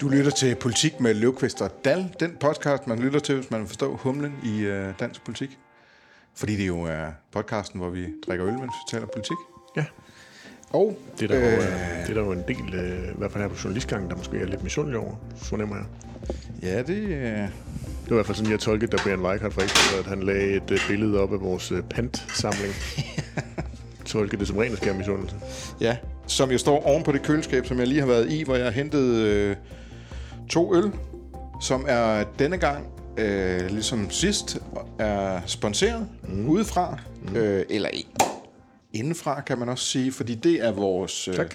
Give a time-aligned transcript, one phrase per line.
[0.00, 3.66] Du lytter til Politik med Løvqvist og Dal, den podcast, man lytter til, hvis man
[3.66, 5.58] forstår humlen i øh, dansk politik.
[6.34, 9.36] Fordi det jo er podcasten, hvor vi drikker øl, mens vi taler politik.
[9.76, 9.84] Ja,
[10.70, 13.18] Og det er der, øh, jo, øh, det er der jo en del, øh, i
[13.18, 15.84] hvert fald her på journalistgangen, der måske er lidt misundelig over, fornemmer jeg.
[16.62, 17.50] ja, det, øh, Det
[18.06, 20.56] var i hvert fald sådan, jeg tolkede, da Brian Weikart fra Ekstrabladet, at han lagde
[20.56, 22.74] et øh, billede op af vores øh, pantsamling.
[24.04, 25.36] tolkede det som ren og skær misundelse.
[25.80, 25.96] ja,
[26.30, 28.64] som jo står oven på det køleskab, som jeg lige har været i, hvor jeg
[28.64, 29.56] har hentet øh,
[30.50, 30.92] to øl,
[31.62, 32.86] som er denne gang,
[33.18, 34.58] øh, ligesom sidst,
[34.98, 36.48] er sponsoreret mm.
[36.48, 37.36] udefra, mm.
[37.36, 37.88] Øh, eller
[38.92, 41.54] indenfra, kan man også sige, fordi det er vores øh, Tak.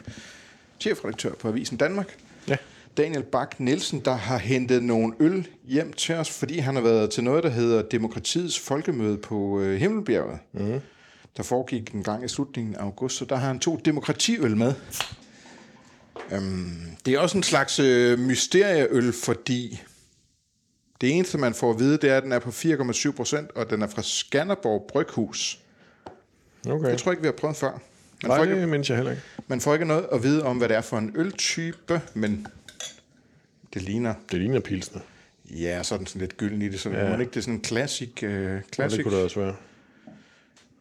[0.79, 2.55] chefredaktør på Avisen Danmark, Ja,
[2.97, 7.09] Daniel Bak Nielsen, der har hentet nogle øl hjem til os, fordi han har været
[7.09, 10.39] til noget, der hedder Demokratiets Folkemøde på øh, Himmelbjerget.
[10.53, 10.81] Mm.
[11.37, 14.73] Der foregik en gang i slutningen af august, så der har han to demokratiøl med.
[16.37, 19.81] Um, det er også en slags øh, mysterieøl, fordi
[21.01, 23.69] det eneste, man får at vide, det er, at den er på 4,7 procent, og
[23.69, 25.59] den er fra Skanderborg Bryghus.
[26.69, 26.91] okay.
[26.91, 27.71] Det tror jeg ikke, vi har prøvet før.
[27.71, 29.23] Man Nej, får, ikke, det mindst jeg heller ikke.
[29.47, 32.47] man får ikke noget at vide om, hvad det er for en øltype, men
[33.73, 35.01] det ligner Det ligner pilsner.
[35.51, 36.79] Ja, så den sådan lidt gylden i det.
[36.79, 37.03] Så ja.
[37.03, 37.15] Ja.
[37.15, 39.55] må ikke det er sådan en classic, uh, Ja, classic det kunne det også være.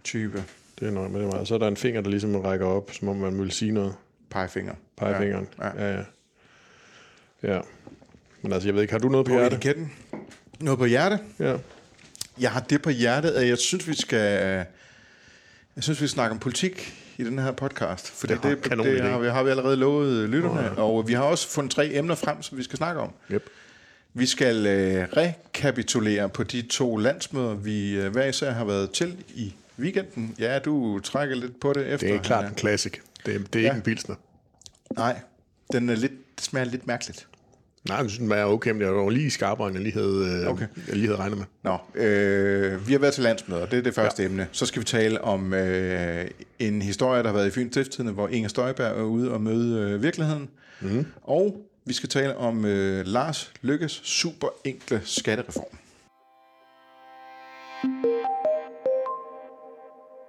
[0.05, 0.45] Type
[0.81, 1.49] Det er nok med det meget.
[1.49, 3.95] Så er der en finger, der ligesom rækker op, som om man vil sige noget.
[4.31, 4.75] pegefinger.
[4.97, 5.49] Pegefingeren.
[5.59, 5.85] Ja.
[5.85, 5.91] Ja.
[5.91, 5.97] ja,
[7.43, 7.55] ja.
[7.55, 7.61] Ja.
[8.43, 9.57] Men altså, jeg ved ikke, har du noget på På hjertet?
[9.57, 9.93] etiketten.
[10.61, 11.19] Noget på hjerte.
[11.39, 11.57] Ja.
[12.41, 14.65] Jeg har det på hjertet, at jeg synes, vi skal...
[15.77, 18.11] Jeg synes, vi skal snakke om politik i den her podcast.
[18.11, 20.79] For det, Det det, det har, vi, har vi allerede lovet lytterne.
[20.79, 23.11] Og vi har også fundet tre emner frem, som vi skal snakke om.
[23.33, 23.43] Yep.
[24.15, 29.17] Vi skal øh, rekapitulere på de to landsmøder, vi øh, hver især har været til
[29.35, 30.35] i weekenden.
[30.39, 32.07] Ja, du trækker lidt på det efter.
[32.07, 32.49] Det er klart Ja.
[32.49, 32.93] en classic.
[33.27, 33.67] Det er, det er Ja.
[33.69, 34.15] ikke en pilsner.
[34.97, 35.21] Nej,
[35.73, 37.27] den er lidt, det smager lidt mærkeligt.
[37.89, 40.41] Nej, jeg synes, den er okay, men det var lige skarpere, end jeg lige havde,
[40.45, 40.67] øh, Okay.
[40.89, 41.45] jeg lige havde regnet med.
[41.63, 44.29] Nå, øh, vi har været til landsmøder, det er det første ja.
[44.29, 44.49] emne.
[44.53, 46.27] Så skal vi tale om øh,
[46.59, 49.81] en historie, der har været i Fyns Stiftstidende, hvor Inger Støjberg er ude og møde
[49.91, 50.49] øh, virkeligheden.
[50.81, 51.07] Mm.
[51.23, 55.79] Og vi skal tale om øh, Lars Lykkes super enkle skattereform.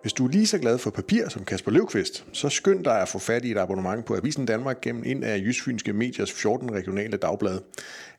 [0.05, 3.07] Hvis du er lige så glad for papir som Kasper Løvqvist, så skynd dig at
[3.07, 7.17] få fat i et abonnement på Avisen Danmark gennem en af Jysfynske Mediers 14 regionale
[7.17, 7.63] dagblade.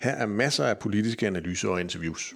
[0.00, 2.34] Her er masser af politiske analyser og interviews.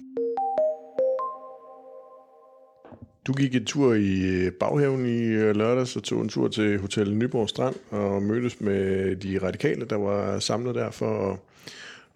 [3.27, 6.79] Du gik en tur i øh, baghaven i øh, lørdags og tog en tur til
[6.79, 11.37] Hotel Nyborg Strand og mødtes med de radikale, der var samlet der for at,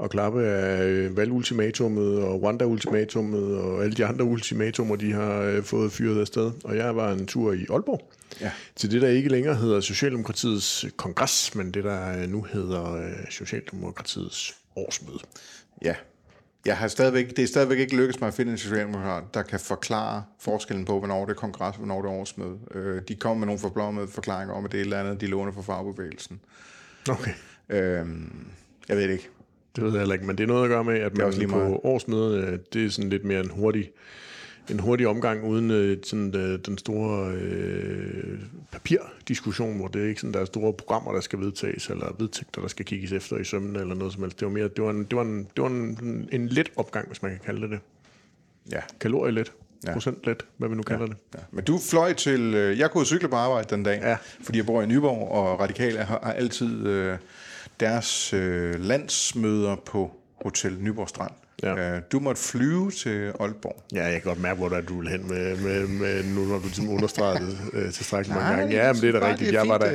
[0.04, 5.64] at klappe af øh, valgultimatummet og Rwanda-ultimatummet og alle de andre ultimatumer, de har øh,
[5.64, 6.52] fået fyret afsted.
[6.64, 8.12] Og jeg var en tur i Aalborg
[8.42, 8.52] Ja.
[8.76, 13.12] til det, der ikke længere hedder Socialdemokratiets kongres, men det, der øh, nu hedder øh,
[13.30, 15.20] Socialdemokratiets årsmøde.
[15.82, 15.96] Ja.
[16.66, 19.60] Jeg har stadigvæk, det er stadigvæk ikke lykkedes mig at finde en socialdemokrat, der kan
[19.60, 22.58] forklare forskellen på, hvornår det er kongres og hvornår det er årsmøde.
[22.76, 25.28] Øh, de kommer med nogle forblommede forklaringer om, at det er et eller andet, de
[25.28, 26.40] låner fra fagbevægelsen.
[27.10, 27.32] Okay.
[27.70, 28.06] Øh,
[28.90, 29.30] jeg ved det ikke.
[29.76, 31.48] Det ved jeg heller ikke, men det er noget at gøre med, at man lige
[31.48, 33.92] på årsmødet, det er sådan lidt mere en hurtig,
[34.70, 38.40] en hurtig omgang, uden øh, sådan, øh, den store øh,
[38.72, 42.62] papirdiskussion, hvor det er ikke sådan, der er store programmer, der skal vedtages, eller vedtægter,
[42.62, 44.40] der skal kigges efter i sømmen, eller noget som helst.
[44.40, 47.08] Det var mere, det var en, det var en, det var en, en let opgang,
[47.08, 47.80] hvis man kan kalde det det.
[48.72, 48.82] Ja.
[49.00, 49.52] Kalorielet,
[49.84, 49.90] Ja.
[49.90, 49.94] ja.
[49.94, 51.16] procentlet, hvad vi nu kalder det.
[51.36, 51.40] Ja.
[51.52, 52.54] Men du fløj til...
[52.56, 54.18] Øh, jeg kunne cykle på arbejde den dag, Ja.
[54.42, 57.18] fordi jeg bor i Nyborg, og Radikale har, har altid øh,
[57.80, 61.32] deres øh, landsmøder på Hotel Nyborg Strand.
[61.64, 61.96] Ja.
[61.96, 63.84] Øh, du måtte flyve til Aalborg.
[63.94, 66.56] Ja, jeg kan godt mærke, hvor der du vil hen med, med, med nu når
[66.56, 68.76] du ligesom understreget det øh, tilstrækkeligt mange gange.
[68.76, 69.54] Ja, men det er da rigtigt.
[69.54, 69.92] Jeg var, der,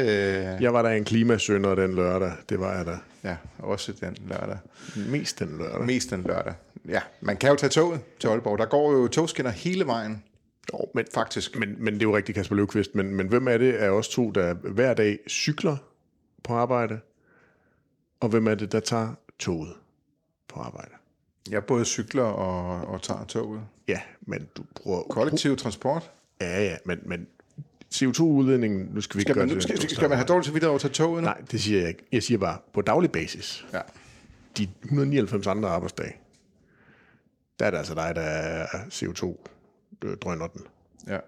[0.57, 0.63] øh.
[0.63, 2.33] jeg var der en klimasønder den lørdag.
[2.49, 2.97] Det var jeg der.
[3.25, 4.59] Ja, også den lørdag.
[4.97, 5.87] Mest den lørdag.
[5.87, 6.53] Mest den lørdag.
[6.89, 8.59] Ja, man kan jo tage toget til Aalborg.
[8.59, 10.23] Der går jo togskinner hele vejen,
[10.73, 11.59] Jo, men, faktisk.
[11.59, 12.95] men, men det er jo rigtigt, Kasper Løvqvist.
[12.95, 15.77] Men, men hvem er det af os to, der hver dag cykler
[16.45, 16.99] på arbejde?
[18.21, 19.72] Og hvem er det, der tager toget
[20.49, 20.91] på arbejde?
[21.51, 23.63] Jeg både cykler og, og tager toget.
[23.89, 25.03] Ja, men du bruger...
[25.03, 26.11] Kollektiv transport.
[26.41, 27.27] Ja, ja, men, men
[27.95, 30.55] CO2-udledningen, nu skal vi ikke Skal gøre man, det skal, skal, skal man have dårligt
[30.55, 31.27] videre over at tage toget nu?
[31.28, 32.03] Nej, det siger jeg ikke.
[32.13, 33.81] Jeg siger bare, på daglig basis, Ja.
[34.57, 36.16] de 199 andre arbejdsdage,
[37.59, 40.63] der er det altså dig, der er CO2-drønner den.
[41.09, 41.19] ja.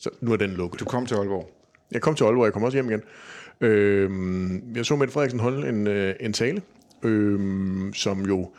[0.00, 0.80] Så nu er den lukket.
[0.80, 1.50] Du kom til Aalborg.
[1.90, 3.02] Jeg kom til Aalborg, jeg kom også hjem igen.
[3.60, 4.10] Øh,
[4.74, 6.62] jeg så Mette Frederiksen holde en, øh, en tale,
[7.02, 7.40] øh,
[7.94, 8.50] som jo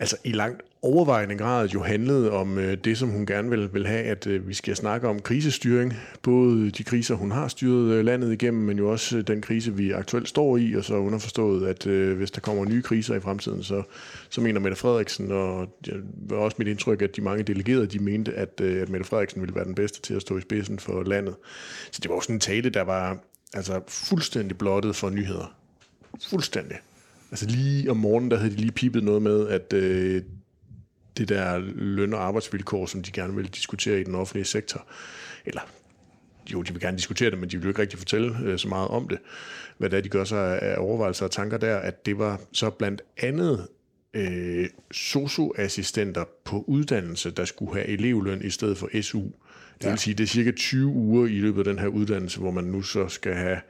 [0.00, 3.86] altså i langt overvejende grad jo handlede om øh, det, som hun gerne vil, vil
[3.86, 5.94] have, at øh, vi skal snakke om krisestyring.
[6.22, 9.74] Både de kriser, hun har styret øh, landet igennem, men jo også øh, den krise,
[9.74, 13.20] vi aktuelt står i, og så underforstået, at øh, hvis der kommer nye kriser i
[13.20, 13.82] fremtiden, så,
[14.28, 15.94] så mener Mette Frederiksen, og det
[16.28, 19.40] var også mit indtryk, at de mange delegerede, de mente, at, øh, at Mette Frederiksen
[19.40, 21.34] ville være den bedste til at stå i spidsen for landet.
[21.90, 23.18] Så det var også en tale, der var
[23.54, 25.54] altså fuldstændig blottet for nyheder.
[26.30, 26.76] Fuldstændig.
[27.30, 30.22] Altså lige om morgenen, der havde de lige pipet noget med, at øh,
[31.16, 34.86] det der løn- og arbejdsvilkår, som de gerne vil diskutere i den offentlige sektor,
[35.46, 35.60] eller
[36.52, 38.68] jo, de vil gerne diskutere det, men de vil jo ikke rigtig fortælle øh, så
[38.68, 39.18] meget om det,
[39.78, 42.70] hvad det er, de gør sig af overvejelser og tanker der, at det var så
[42.70, 43.66] blandt andet
[44.14, 49.22] øh, socioassistenter på uddannelse, der skulle have elevløn i stedet for SU.
[49.78, 49.96] Det vil ja.
[49.96, 52.82] sige, det er cirka 20 uger i løbet af den her uddannelse, hvor man nu
[52.82, 53.60] så skal have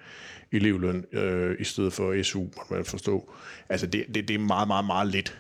[0.52, 3.32] elevløn øh, i stedet for SU, må man forstå.
[3.68, 5.38] Altså, det, det, det er meget, meget, meget lidt.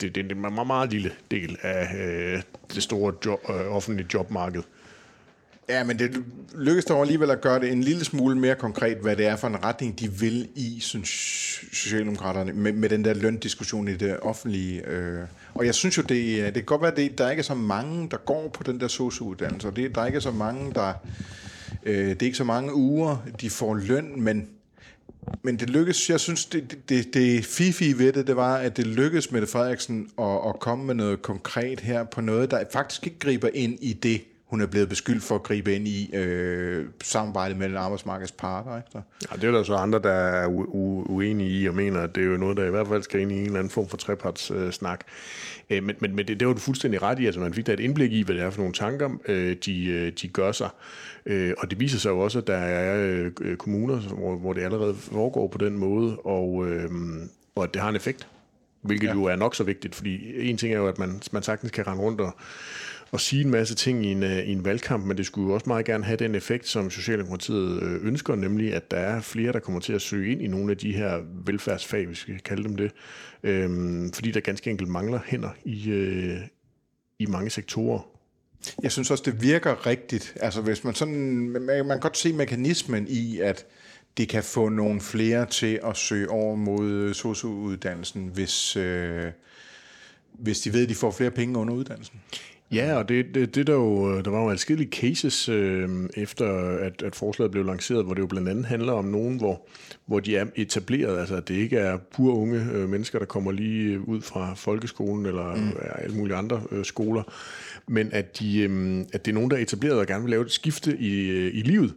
[0.00, 2.42] Det, det er en meget, meget lille del af øh,
[2.74, 4.62] det store job, øh, offentlige jobmarked.
[5.70, 6.24] Ja, men det
[6.54, 9.48] lykkedes dog alligevel at gøre det en lille smule mere konkret, hvad det er for
[9.48, 11.08] en retning, de vil i, synes
[11.72, 14.86] Socialdemokraterne, med, med den der løndiskussion i det offentlige.
[14.86, 15.20] Øh.
[15.54, 17.54] Og jeg synes jo, det, øh, det kan godt være, at der ikke er så
[17.54, 20.92] mange, der går på den der sociouddannelse, og det, der er ikke så mange, der
[21.82, 24.48] Øh, det er ikke så mange uger, de får løn, men,
[25.42, 28.86] men det lykkedes, jeg synes, det, det, det fifi ved det, det var, at det
[28.86, 33.18] lykkedes med Frederiksen at, at komme med noget konkret her på noget, der faktisk ikke
[33.18, 37.56] griber ind i det, hun er blevet beskyldt for at gribe ind i øh, samarbejdet
[37.56, 38.76] mellem arbejdsmarkedets parter.
[38.76, 39.06] Ikke?
[39.30, 42.22] Ja, det er der så andre, der er u- uenige i og mener, at det
[42.22, 43.96] er jo noget, der i hvert fald skal ind i en eller anden form for
[43.96, 45.00] trepartssnak.
[45.70, 47.26] Øh, men men, men det, det var du fuldstændig ret i.
[47.26, 49.86] Altså, man fik da et indblik i, hvad det er for nogle tanker, øh, de,
[49.86, 50.68] øh, de gør sig.
[51.26, 54.62] Øh, og det viser sig jo også, at der er øh, kommuner, hvor, hvor det
[54.62, 56.90] allerede foregår på den måde, og, øh,
[57.54, 58.28] og at det har en effekt.
[58.82, 59.12] Hvilket ja.
[59.12, 61.86] jo er nok så vigtigt, fordi en ting er jo, at man, man sagtens kan
[61.86, 62.36] rende rundt og
[63.12, 65.54] at sige en masse ting i en, øh, i en valgkamp, men det skulle jo
[65.54, 69.52] også meget gerne have den effekt, som Socialdemokratiet øh, ønsker, nemlig at der er flere,
[69.52, 72.42] der kommer til at søge ind i nogle af de her velfærdsfag, hvis vi skal
[72.42, 72.92] kalde dem det,
[73.42, 76.40] øhm, fordi der ganske enkelt mangler hænder i, øh,
[77.18, 78.00] i mange sektorer.
[78.82, 80.36] Jeg synes også, det virker rigtigt.
[80.40, 83.66] Altså hvis man sådan, man, man kan godt se mekanismen i, at
[84.16, 89.26] det kan få nogle flere til at søge over mod øh, sociouddannelsen, hvis, øh,
[90.32, 92.20] hvis de ved, at de får flere penge under uddannelsen.
[92.72, 96.46] Ja, og det, det, det der, jo, der var jo adskillige cases øh, efter,
[96.78, 99.66] at, at forslaget blev lanceret, hvor det jo blandt andet handler om nogen, hvor,
[100.06, 103.52] hvor de er etableret, altså at det ikke er pur unge øh, mennesker, der kommer
[103.52, 105.72] lige ud fra folkeskolen eller mm.
[105.94, 107.22] alle mulige andre øh, skoler,
[107.86, 110.44] men at, de, øh, at det er nogen, der er etableret og gerne vil lave
[110.44, 111.94] et skifte i, øh, i livet,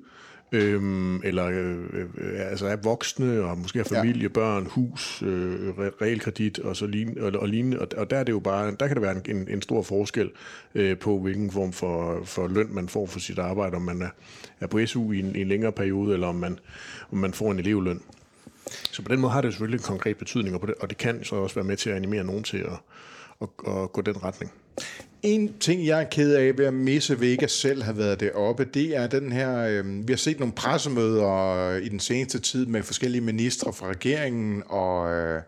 [0.53, 1.77] øhm, eller øh,
[2.17, 4.27] øh, altså er voksne, og måske har familie, ja.
[4.27, 8.31] børn, hus, øh, realkredit og så lignende, og, og lignende, og, og der er det
[8.31, 10.31] jo bare, der kan det være en, en stor forskel
[10.75, 14.09] øh, på, hvilken form for, for løn man får for sit arbejde, om man er,
[14.59, 16.59] er på SU i en, i en længere periode, eller om man,
[17.11, 18.01] om man får en elevløn.
[18.91, 20.97] Så på den måde har det selvfølgelig en konkret betydning, og, på det, og det
[20.97, 22.79] kan så også være med til at animere nogen til at,
[23.41, 24.51] at, at gå den retning.
[25.23, 28.95] En ting, jeg er ked af ved at misse Vega selv har været deroppe, det
[28.97, 33.21] er den her, øh, vi har set nogle pressemøder i den seneste tid med forskellige
[33.21, 35.41] ministre fra regeringen, og øh,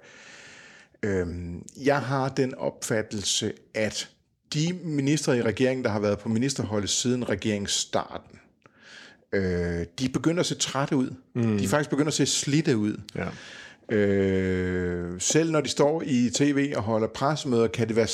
[1.04, 1.27] øh,
[1.83, 4.10] jeg har den opfattelse, at
[4.54, 8.39] de ministre i regeringen, der har været på ministerholdet siden regeringsstarten,
[9.33, 11.10] øh, de begynder at se trætte ud.
[11.33, 11.57] Mm.
[11.57, 13.02] De er faktisk begynder at se slidte ud.
[13.16, 13.28] Ja.
[13.89, 18.07] Øh, selv når de står i tv og holder pressemøder, kan det være,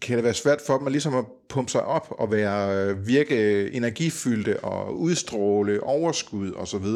[0.00, 3.70] kan det være svært for dem at, ligesom at pumpe sig op og være, virke
[3.72, 6.86] energifyldte og udstråle overskud osv.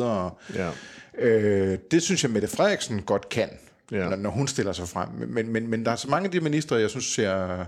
[0.55, 0.71] Ja.
[1.19, 3.49] Øh, det synes jeg, Mette Frederiksen godt kan,
[3.93, 4.17] ja.
[4.17, 5.09] når hun stiller sig frem.
[5.29, 7.65] Men, men, men der er så mange af de ministre, jeg synes ser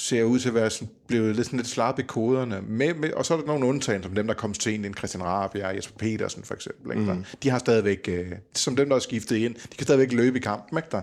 [0.00, 0.70] ser ud til at være
[1.06, 2.60] blevet lidt, sådan lidt slappe i koderne.
[2.68, 5.22] Med, med, og så er der nogle undtagelser, som dem, der kom til en Christian
[5.22, 6.98] Raab og Jesper Petersen for eksempel.
[6.98, 7.12] Ikke?
[7.12, 7.24] Mm.
[7.42, 10.40] De har stadigvæk, øh, som dem, der er skiftet ind, de kan stadigvæk løbe i
[10.40, 10.78] kampen.
[10.78, 11.02] Ikke der?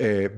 [0.00, 0.30] Øh,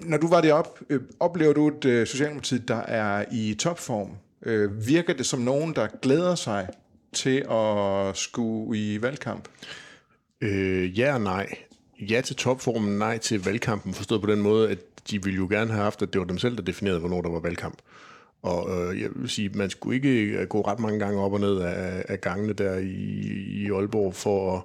[0.00, 4.10] når du var deroppe, øh, oplever du et øh, Socialdemokratiet, der er i topform?
[4.42, 6.68] Øh, virker det som nogen, der glæder sig
[7.12, 9.48] til at skulle i valgkamp?
[10.40, 11.46] Øh, ja og nej.
[12.00, 14.78] Ja til topformen, nej til valgkampen, forstået på den måde, at
[15.10, 17.30] de ville jo gerne have haft, at det var dem selv, der definerede, hvornår der
[17.30, 17.78] var valgkamp.
[18.42, 21.40] Og øh, jeg vil sige, man skulle ikke øh, gå ret mange gange op og
[21.40, 22.86] ned af, af gangene der i,
[23.48, 24.62] i Aalborg for at,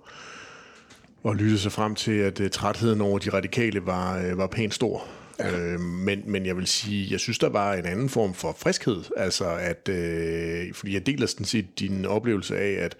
[1.31, 4.73] at lytte sig frem til, at uh, trætheden over de radikale var, uh, var pænt
[4.73, 5.07] stor.
[5.39, 5.59] Ja.
[5.59, 9.03] Øh, men, men jeg vil sige, jeg synes, der var en anden form for friskhed.
[9.17, 12.97] Altså, at, øh, fordi jeg deler sådan set din oplevelse af, at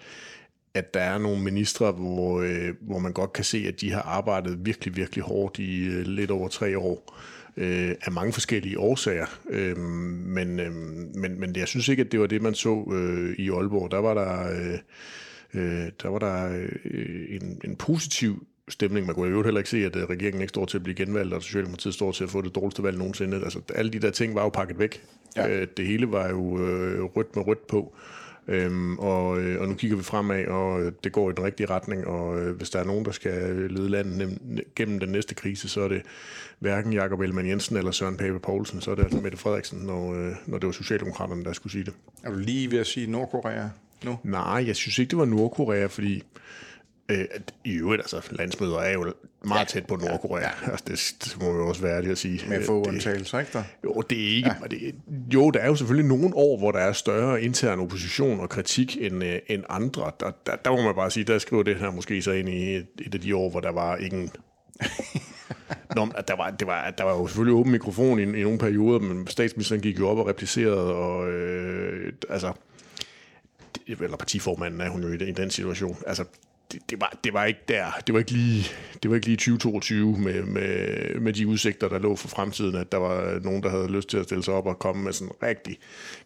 [0.74, 4.02] at der er nogle ministre, hvor, øh, hvor man godt kan se, at de har
[4.02, 7.14] arbejdet virkelig, virkelig hårdt i øh, lidt over tre år.
[7.58, 9.26] øh, af mange forskellige årsager.
[9.50, 10.74] Øh, men, øh,
[11.16, 13.92] men, men jeg synes ikke, at det var det, man så øh, i Aalborg.
[13.92, 14.80] Der var der, øh,
[15.54, 19.06] øh, der, var der øh, en, en positiv stemning.
[19.06, 21.34] Man kunne jo heller ikke se, at øh, regeringen ikke står til at blive genvalgt,
[21.34, 23.38] og Socialdemokratiet står til at få det dårligste valg nogensinde.
[23.44, 25.04] Altså, alle de der ting var jo pakket væk.
[25.36, 25.50] Ja.
[25.50, 27.96] Øh, det hele var jo øh, rødt med rødt på.
[28.48, 32.08] Øhm, og, øh, og nu kigger vi fremad, og det går i den rigtige retning,
[32.08, 34.38] og øh, hvis der er nogen, der skal lede landet
[34.76, 36.02] gennem den næste krise, så er det
[36.60, 40.14] hverken Jakob Ellemann Jensen eller Søren Pape Poulsen, så er det altså Mette Frederiksen, når,
[40.14, 41.94] øh, når det var Socialdemokraterne, der skulle sige det.
[42.24, 43.68] Er du lige ved at sige Nordkorea
[44.04, 44.18] nu?
[44.24, 46.24] Nej, jeg synes ikke, det var Nordkorea, fordi
[47.12, 47.26] Øh,
[47.64, 49.14] I øvrigt, altså, landsmøder er jo
[49.46, 50.42] meget ja, tæt på Nordkorea.
[50.42, 52.50] Ja, Altså, det, det må jo også være det at sige.
[52.50, 53.64] Med få undtagelser, ikke der?
[53.84, 54.52] Jo, det er ikke...
[54.62, 54.68] Ja.
[54.68, 54.96] Det,
[55.34, 58.98] jo, der er jo selvfølgelig nogle år, hvor der er større intern opposition og kritik
[59.02, 60.12] end, øh, end andre.
[60.20, 62.76] Der, der, der må man bare sige, der skriver det her måske så ind i
[62.76, 64.30] et, et af de år, hvor der var ingen...
[65.96, 69.00] Nå, der var, det var, der var jo selvfølgelig åben mikrofon i, i nogle perioder,
[69.00, 72.54] men statsministeren gik jo op og replicerede, og øh, altså,
[73.88, 75.98] eller partiformanden er hun jo i den, i den situation.
[76.08, 76.24] Altså,
[76.72, 77.86] det, det, var, det var ikke der.
[78.08, 78.66] Det var ikke lige,
[79.04, 82.92] det var ikke lige 2022 med, med, med de udsigter, der lå for fremtiden, at
[82.92, 85.28] der var nogen, der havde lyst til at stille sig op og komme med sådan
[85.28, 85.80] en rigtig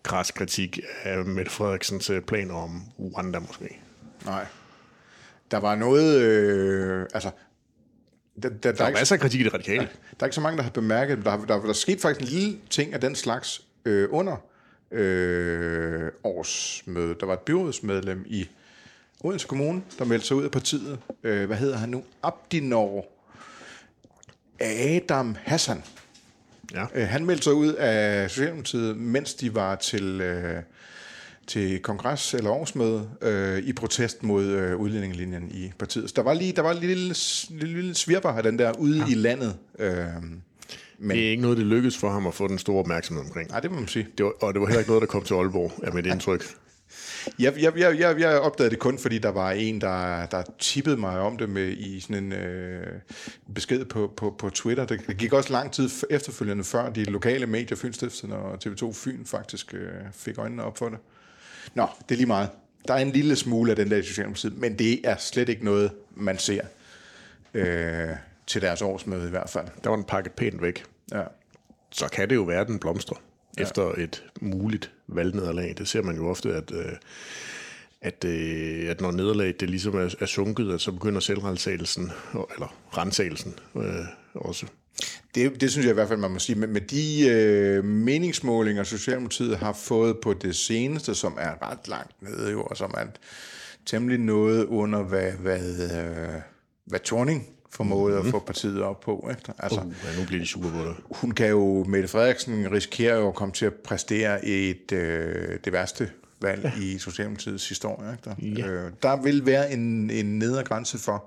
[0.04, 3.80] kras kritik af Mette Frederiksens planer om Rwanda måske.
[4.26, 4.46] Nej.
[5.52, 6.22] Der var noget...
[6.22, 7.32] Øh, altså,
[8.44, 9.82] der, der, der, der er masser af kritik i det radikale.
[9.82, 12.22] Ja, der er ikke så mange, der har bemærket, der, der, der, der skete faktisk
[12.22, 14.38] en lille ting af den slags øh, under
[14.92, 17.20] øh, årsmødet.
[17.20, 18.48] Der var et byrådsmedlem i
[19.26, 21.00] Odense Kommune, der meldte sig ud af partiet.
[21.24, 22.04] Øh, hvad hedder han nu?
[22.24, 23.06] Abdinor
[24.60, 25.84] Adam Hassan.
[26.74, 26.86] Ja.
[26.96, 30.62] Øh, han meldte sig ud af Socialdemokratiet, mens de var til, øh,
[31.48, 36.10] til kongres eller årsmøde øh, i protest mod øh, udlændingelinjen i partiet.
[36.10, 37.16] Så der var lige der var en lille,
[37.50, 39.12] lille, lille svirper af den der ude ja.
[39.12, 39.56] i landet.
[39.80, 40.06] Øh,
[40.98, 43.50] men det er ikke noget, det lykkedes for ham at få den store opmærksomhed omkring.
[43.50, 44.08] Nej, det må man sige.
[44.18, 46.46] Det var, og det var heller ikke noget, der kom til Aalborg, er mit indtryk.
[47.40, 50.98] Jeg, jeg, jeg, jeg, jeg opdagede det kun, fordi der var en, der, der tippede
[50.98, 52.88] mig om det med i sådan en øh,
[53.56, 54.86] besked på, på, på Twitter.
[54.86, 59.74] Det gik også lang tid efterfølgende, før de lokale medier, Fynstiften og TV2 Fyn, faktisk
[59.74, 60.98] øh, fik øjnene op for det.
[61.74, 62.50] Nå, det er lige meget.
[62.88, 65.92] Der er en lille smule af den der Socialdemokratiet, men det er slet ikke noget,
[66.16, 66.62] man ser
[67.54, 68.10] øh,
[68.48, 69.68] til deres årsmøde i hvert fald.
[69.84, 70.86] Der var en pakket pænt væk.
[71.12, 71.24] Ja.
[71.92, 73.18] Så kan det jo være, den blomstrer
[73.58, 73.64] ja.
[73.64, 75.76] efter et muligt valgnederlag.
[75.78, 76.92] Det ser man jo ofte, at, øh,
[78.02, 82.12] at, øh, at når nederlaget det ligesom er, er sunket, at så begynder selvrensagelsen,
[82.54, 84.66] eller rensagelsen øh, også.
[85.36, 86.56] Det, det synes jeg i hvert fald, man må sige.
[86.56, 92.22] Med, med de øh, meningsmålinger, Socialdemokratiet har fået på det seneste, som er ret langt
[92.22, 93.06] nede jo, og som er
[93.86, 96.42] temmelig noget under, hvad, hvad, øh,
[96.86, 98.28] hvad Torning formåede mm-hmm.
[98.28, 98.42] at mhm.
[98.42, 99.30] få partiet op på.
[99.30, 99.54] Ikke?
[99.60, 100.96] Altså, uh, ja, nu bliver de super på det.
[101.12, 105.74] Hun kan jo, Mette Frederiksen risikerer jo at komme til at præstere et, øh, det
[105.74, 106.10] værste
[106.42, 106.82] valg ja.
[106.82, 108.12] i Socialdemokratiets historie.
[108.12, 108.24] Ikke?
[108.26, 108.68] Der, ja.
[108.68, 111.26] øh, der vil være en, en nedre grænse for,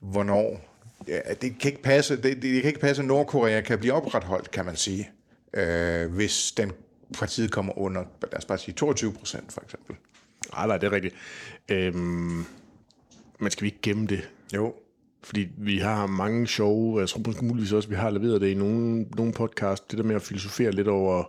[0.00, 0.70] hvornår
[1.08, 4.50] ja, det kan ikke passe, det, det kan ikke passe, at Nordkorea kan blive opretholdt,
[4.50, 5.10] kan man sige,
[5.54, 6.72] øh, hvis den
[7.18, 9.96] partiet kommer under, lad os bare sige 22 procent for eksempel.
[10.52, 11.14] Nej, nej, det er rigtigt.
[11.68, 12.44] Øhm,
[13.38, 14.30] men skal vi ikke gemme det?
[14.54, 14.74] Jo.
[15.22, 19.02] Fordi vi har mange sjove, jeg tror muligvis også, vi har leveret det i nogle,
[19.02, 21.24] nogle podcast, det der med at filosofere lidt over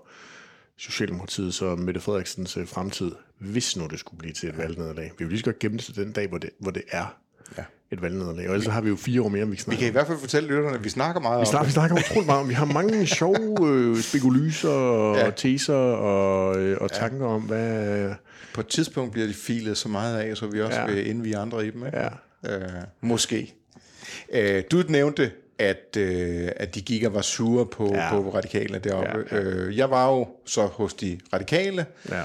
[0.77, 5.11] Socialdemokratiet og Mette Frederiksens øh, fremtid, hvis nu det skulle blive til et valgnederlag.
[5.17, 7.17] Vi vil lige så godt gemme det til den dag, hvor det, hvor det er
[7.57, 7.63] ja.
[7.91, 8.49] et valgnederlag.
[8.49, 10.07] Og ellers har vi jo fire år mere, vi kan snakke Vi kan i hvert
[10.07, 12.49] fald fortælle lytterne, at vi snakker meget vi snakker, om Vi snakker utroligt meget om
[12.49, 15.29] Vi har mange sjove øh, spekulyser og ja.
[15.29, 16.99] teser og, øh, og ja.
[16.99, 18.13] tanker om, hvad...
[18.53, 20.85] På et tidspunkt bliver de filet så meget af, så vi også ja.
[20.85, 21.85] vil indvige andre i dem.
[21.85, 21.97] Ikke?
[21.97, 22.55] Ja.
[22.55, 22.69] Øh,
[23.01, 23.55] måske.
[24.33, 28.09] Øh, du nævnte, at, øh, at de gik og var sure på, ja.
[28.09, 29.25] på radikale deroppe.
[29.31, 29.43] Ja, ja.
[29.43, 31.85] Øh, jeg var jo så hos de radikale.
[32.09, 32.23] Ja.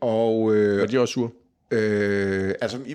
[0.00, 1.30] Og, øh, var de også sure?
[1.70, 2.94] Øh, altså, i,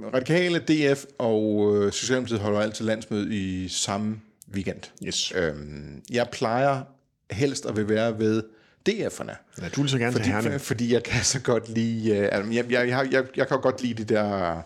[0.00, 4.20] radikale, DF og øh, Socialdemokratiet holder altid landsmøde i samme
[4.54, 4.80] weekend.
[5.04, 5.32] Yes.
[5.36, 6.82] Øhm, jeg plejer
[7.30, 8.42] helst at vil være ved
[8.88, 9.62] DF'erne.
[9.62, 10.60] Ja, du vil så gerne fordi, til Herning.
[10.60, 13.82] Fordi jeg kan så godt lide, øh, altså, jeg, jeg, jeg, jeg, jeg kan godt
[13.82, 14.62] lide det der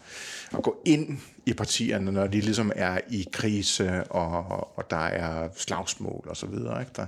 [0.56, 5.48] at gå ind i partierne, når de ligesom er i krise, og, og der er
[5.56, 6.80] slagsmål og så videre.
[6.80, 6.92] Ikke?
[6.96, 7.06] Der,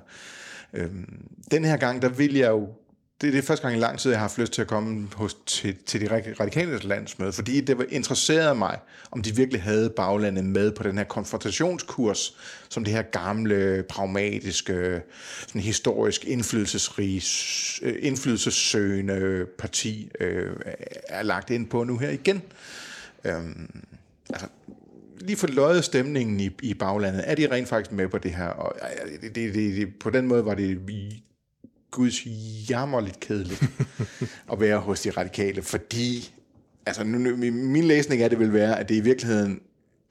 [0.72, 2.68] øhm, den her gang, der vil jeg jo
[3.22, 5.08] det er det første gang i lang tid, jeg har haft lyst til at komme
[5.14, 6.08] hos, til, til de
[6.40, 8.78] radikale landsmøde, fordi det var mig,
[9.10, 12.36] om de virkelig havde baglandet med på den her konfrontationskurs,
[12.68, 15.02] som det her gamle, pragmatiske,
[15.40, 17.22] sådan historisk indflydelsesrige,
[17.82, 20.50] øh, indflydelsessøgende parti øh,
[21.08, 22.42] er lagt ind på nu her igen.
[23.24, 23.84] Øhm,
[24.30, 24.46] altså,
[25.20, 27.24] lige få løjet stemningen i, i baglandet.
[27.26, 28.46] Er de rent faktisk med på det her?
[28.46, 28.74] Og
[29.22, 30.78] det, det, det, det, på den måde var det
[31.90, 32.26] guds
[32.70, 33.62] jammerligt kedeligt
[34.52, 36.34] at være hos de radikale, fordi
[36.86, 39.60] altså nu, min læsning af det vil være, at det i virkeligheden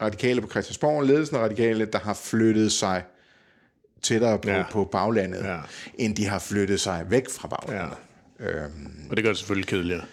[0.01, 3.03] radikale på Christiansborg, ledelsen af radikale, der har flyttet sig
[4.01, 4.63] tættere på, ja.
[4.72, 5.60] på baglandet, ja.
[5.96, 7.98] end de har flyttet sig væk fra baglandet.
[8.39, 8.46] Ja.
[8.46, 10.03] Øhm, og det gør det selvfølgelig kedeligere.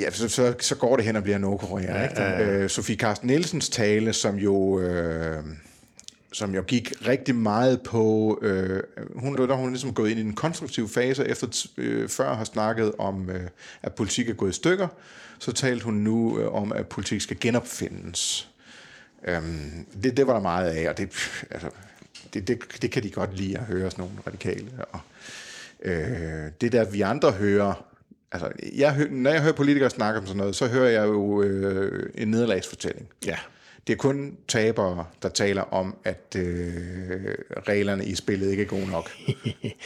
[0.00, 1.98] Ja, så, så, så går det hen og bliver Nordkorea.
[1.98, 2.22] Ja, ikke?
[2.22, 2.50] Ja, ja.
[2.50, 4.80] Øh, Sofie Carsten Nielsens tale, som jo...
[4.80, 5.44] Øh,
[6.32, 8.82] som jo gik rigtig meget på, øh,
[9.14, 12.92] hun, der hun ligesom gået ind i en konstruktiv fase, efter øh, før har snakket
[12.98, 13.48] om, øh,
[13.82, 14.88] at politik er gået i stykker,
[15.38, 18.48] så talte hun nu øh, om, at politik skal genopfindes.
[19.24, 21.02] Øhm, det, det var der meget af, og det,
[21.50, 21.68] altså,
[22.34, 24.66] det, det, det kan de godt lide at høre, sådan nogle radikale.
[24.92, 25.00] Og,
[25.82, 27.84] øh, det der, vi andre hører,
[28.32, 32.10] altså, jeg, når jeg hører politikere snakke om sådan noget, så hører jeg jo øh,
[32.14, 33.08] en nederlagsfortælling.
[33.26, 33.36] Ja.
[33.86, 36.74] Det er kun tabere, der taler om, at øh,
[37.68, 39.10] reglerne i spillet ikke er gode nok.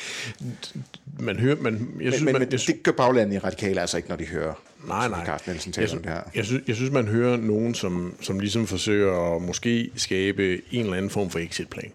[1.29, 3.97] man hører, man, jeg synes, men, man, jeg synes, det gør baglandet i radikale altså
[3.97, 4.55] ikke, når de hører
[4.85, 5.27] nej, nej.
[5.27, 6.23] Carsten Nielsen tale jeg, om det her.
[6.35, 10.85] Jeg synes, jeg synes, man hører nogen, som, som ligesom forsøger at måske skabe en
[10.85, 11.93] eller anden form for exitplan.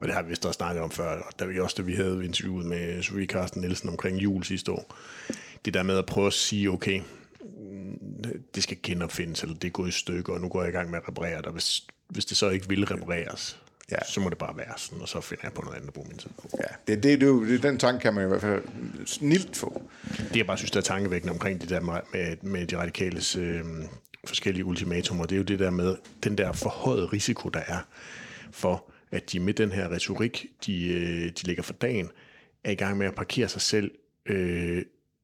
[0.00, 1.94] Og det har vi vist også snakket om før, og da vi også, da vi
[1.94, 4.96] havde interviewet med Sofie Carsten Nielsen omkring jul sidste år.
[5.64, 7.00] Det der med at prøve at sige, okay,
[8.54, 10.90] det skal genopfindes, eller det er gået i stykker, og nu går jeg i gang
[10.90, 11.52] med at reparere det.
[11.52, 14.04] Hvis, hvis det så ikke vil repareres, ja.
[14.04, 16.08] så må det bare være sådan, og så finder jeg på noget andet at bruge
[16.08, 16.48] min tid på.
[16.58, 18.62] Ja, det, det, det, det, den tanke kan man i hvert fald
[19.06, 19.82] snilt få.
[20.18, 23.64] Det jeg bare synes, der er tankevækkende omkring det der med, med de radikales øh,
[24.24, 27.78] forskellige ultimatumer, det er jo det der med den der forhøjede risiko, der er
[28.50, 32.10] for, at de med den her retorik, de, øh, de lægger for dagen,
[32.64, 33.90] er i gang med at parkere sig selv
[34.26, 34.82] øh,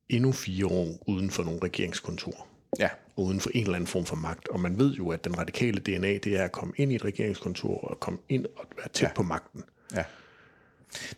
[0.08, 2.46] endnu fire år uden for nogle regeringskontor.
[2.78, 2.88] Ja.
[3.16, 4.48] Uden for en eller anden form for magt.
[4.48, 7.04] Og man ved jo, at den radikale DNA, det er at komme ind i et
[7.04, 9.12] regeringskontor og komme ind og være tæt ja.
[9.14, 9.62] på magten.
[9.94, 10.04] Ja.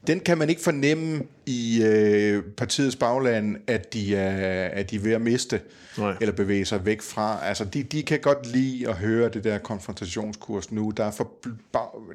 [0.07, 5.01] Den kan man ikke fornemme i øh, partiets bagland, at de er, at de er
[5.01, 5.61] ved at miste,
[5.99, 6.17] Nej.
[6.21, 7.39] eller bevæge sig væk fra.
[7.43, 10.93] Altså, de, de kan godt lide at høre det der konfrontationskurs nu.
[10.97, 11.31] Der er, for,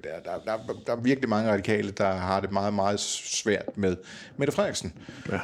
[0.03, 0.57] der, der, der,
[0.87, 3.95] der er virkelig mange radikale, der har det meget, meget svært med
[4.37, 4.93] Mette Frederiksen.
[5.31, 5.39] Ja.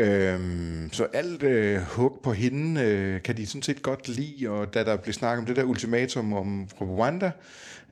[0.00, 4.74] Øhm, så alt øh, hug på hende øh, kan de sådan set godt lide, og
[4.74, 7.30] da der blev snakket om det der ultimatum om Rwanda,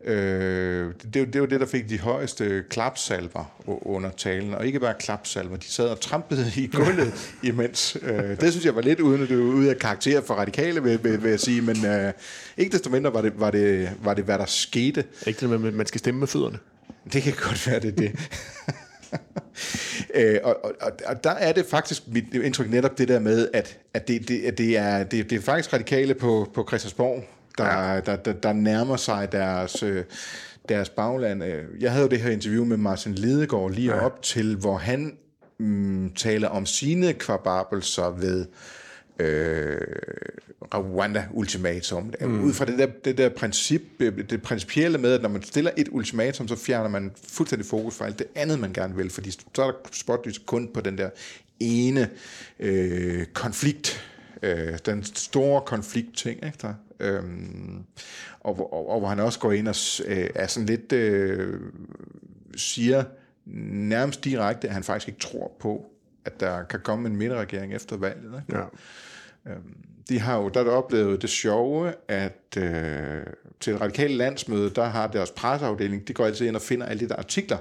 [0.04, 4.94] øh, det, det, var det, der fik de højeste klapsalver under talen, og ikke bare
[4.98, 7.96] klapsalver, de sad og trampede i gulvet imens.
[8.02, 10.82] Øh, det synes jeg var lidt uden at det var ude af karakter for radikale,
[10.82, 12.12] vil, vil, vil jeg sige, men øh,
[12.56, 15.04] ikke desto mindre var det, var, det, var det, hvad der skete.
[15.26, 16.58] Ikke det med, at man skal stemme med fødderne?
[17.12, 18.12] Det kan godt være, det det.
[20.14, 23.78] øh, og, og, og der er det faktisk mit indtryk netop det der med, at,
[23.94, 27.24] at, det, det, at det, er, det, det er faktisk radikale på, på Christiansborg,
[27.58, 28.00] der, ja.
[28.00, 30.04] der, der, der nærmer sig deres, øh,
[30.68, 31.42] deres bagland.
[31.80, 34.04] Jeg havde jo det her interview med Martin Lidegaard lige ja.
[34.04, 35.16] op til, hvor han
[35.58, 38.46] mm, taler om sine kvababelser ved
[39.18, 39.80] øh,
[40.74, 42.12] Rwanda-ultimatum.
[42.20, 42.44] Mm.
[42.44, 45.88] Ud fra det der, det der princip, det principielle med, at når man stiller et
[45.90, 49.40] ultimatum, så fjerner man fuldstændig fokus fra alt det andet, man gerne vil, fordi så
[49.56, 51.10] er der spotlys kun på den der
[51.60, 52.10] ene
[52.60, 54.10] øh, konflikt,
[54.42, 56.74] øh, den store konflikt-ting, ikke der?
[57.00, 57.84] Øhm,
[58.40, 59.74] og, og, og hvor han også går ind og
[60.06, 61.60] øh, er sådan lidt øh,
[62.56, 63.04] siger
[63.46, 65.90] nærmest direkte, at han faktisk ikke tror på,
[66.24, 68.42] at der kan komme en midterregering efter valget.
[68.48, 68.58] Ikke?
[68.58, 68.64] Ja.
[69.48, 69.76] Øhm,
[70.08, 73.22] de har jo der er oplevet det sjove, at øh,
[73.60, 77.00] til et radikale landsmøde, der har deres presseafdeling, de går altid ind og finder alle
[77.00, 77.58] de der artikler,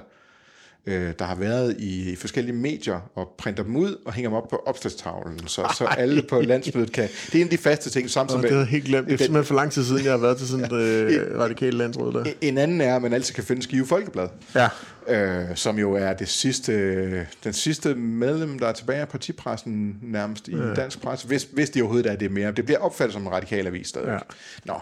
[0.88, 4.36] øh, der har været i, i forskellige medier, og printer dem ud og hænger dem
[4.36, 7.08] op på opslagstavlen, så, så alle på landsmødet kan...
[7.26, 8.50] Det er en af de faste ting, samtidig med...
[8.50, 9.06] Det er helt glemt.
[9.06, 11.78] Det er simpelthen for lang tid siden, jeg har været til sådan et øh, radikale
[11.78, 12.24] landsråd der.
[12.40, 14.28] En anden er, at man altid kan finde Skive Folkeblad.
[14.54, 14.68] Ja.
[15.08, 20.48] Øh, som jo er det sidste, den sidste medlem, der er tilbage af partipressen nærmest
[20.48, 20.74] i ja.
[20.74, 22.52] dansk presse, hvis, hvis det overhovedet er det mere.
[22.52, 24.08] Det bliver opfattet som en radikal avis stadig.
[24.08, 24.18] Ja.
[24.64, 24.80] Nå,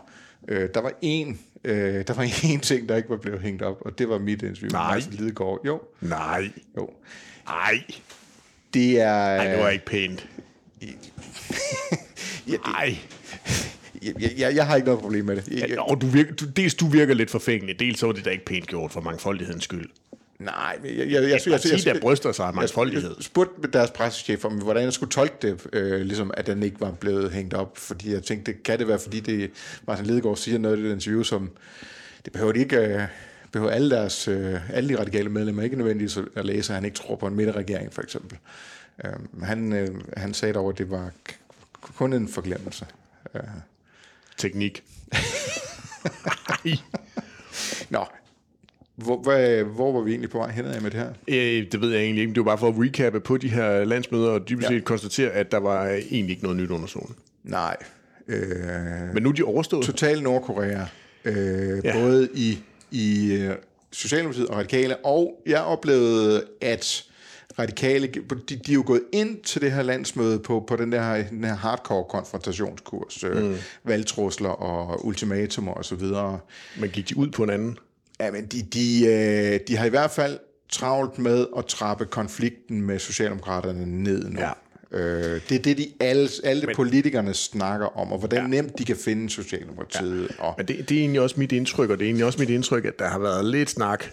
[0.49, 3.76] øh, der var en Øh, der var en ting, der ikke var blevet hængt op,
[3.81, 4.94] og det var mit interview Nej.
[4.94, 5.61] med Martin Lidegaard.
[5.66, 5.81] Jo.
[6.00, 6.50] Nej.
[6.76, 6.90] Jo.
[7.46, 7.85] Nej.
[8.74, 9.37] Det er...
[9.37, 10.29] Nej, det var ikke pænt.
[12.48, 12.96] ja, Nej.
[14.02, 15.48] Jeg, jeg, jeg har ikke noget problem med det.
[15.48, 18.24] Jeg, ja, og du virker, du, dels du virker lidt forfængelig, dels så er det
[18.24, 19.90] da ikke pænt gjort for mangfoldighedens skyld.
[20.38, 23.14] Nej, jeg, jeg, jeg, jeg, jeg, jeg, jeg, der bryster sig af mangfoldighed.
[23.16, 26.81] Jeg spurgte deres pressechef om, hvordan jeg skulle tolke det, øh, ligesom at den ikke
[26.81, 29.51] var blevet hængt op, fordi jeg tænkte, kan det være, fordi det
[29.87, 31.51] Martin Lidegaard siger noget i det interview, som
[32.25, 33.03] det behøver de ikke, øh,
[33.53, 36.96] behøver alle, deres, øh, alle de radikale medlemmer ikke nødvendigvis at læse, at han ikke
[36.96, 38.38] tror på en midterregering, for eksempel.
[39.05, 41.11] Øh, han, øh, han sagde dog, at det var
[41.96, 42.87] kun en forglemmelse.
[43.35, 43.40] Øh.
[44.37, 44.85] Teknik.
[47.90, 48.05] Nå,
[48.96, 51.09] hvor, hvad, hvor var vi egentlig på vej hen med det her?
[51.28, 53.48] Øh, det ved jeg egentlig ikke, men det var bare for at recappe på de
[53.48, 54.74] her landsmøder, og dybest Ja.
[54.76, 57.14] set konstatere, at der var egentlig ikke noget nyt under solen.
[57.44, 57.76] Nej.
[58.28, 58.38] Øh,
[59.14, 59.85] Men nu er de overstået.
[59.87, 60.85] total Nordkorea.
[61.24, 61.80] Øh, Ja.
[61.85, 62.00] ja.
[62.00, 62.59] Både i,
[62.90, 63.54] i øh,
[63.92, 67.04] Socialdemokratiet og Radikale, og jeg oplevede, at
[67.59, 68.20] Radikale, de,
[68.56, 71.54] de er jo gået ind til det her landsmøde på, på den, der, den her
[71.54, 73.54] hardcore konfrontationskurs, øh, mm.
[73.85, 76.38] valgtrusler og ultimatumer og så videre.
[76.80, 77.78] Men gik de ud på en anden?
[78.20, 82.83] Ja, men de, de, øh, de har i hvert fald travlt med at trappe konflikten
[82.83, 84.40] med Socialdemokraterne ned nu.
[84.40, 84.50] Ja.
[84.92, 88.46] Øh, det er det, de alle, alle men, politikerne snakker om, og hvordan ja.
[88.46, 90.31] nemt de kan finde Socialdemokratiet.
[90.38, 90.44] Ja.
[90.44, 92.50] Og, Men det, det er egentlig også mit indtryk, og det er egentlig også mit
[92.50, 94.05] indtryk, at der har været lidt snak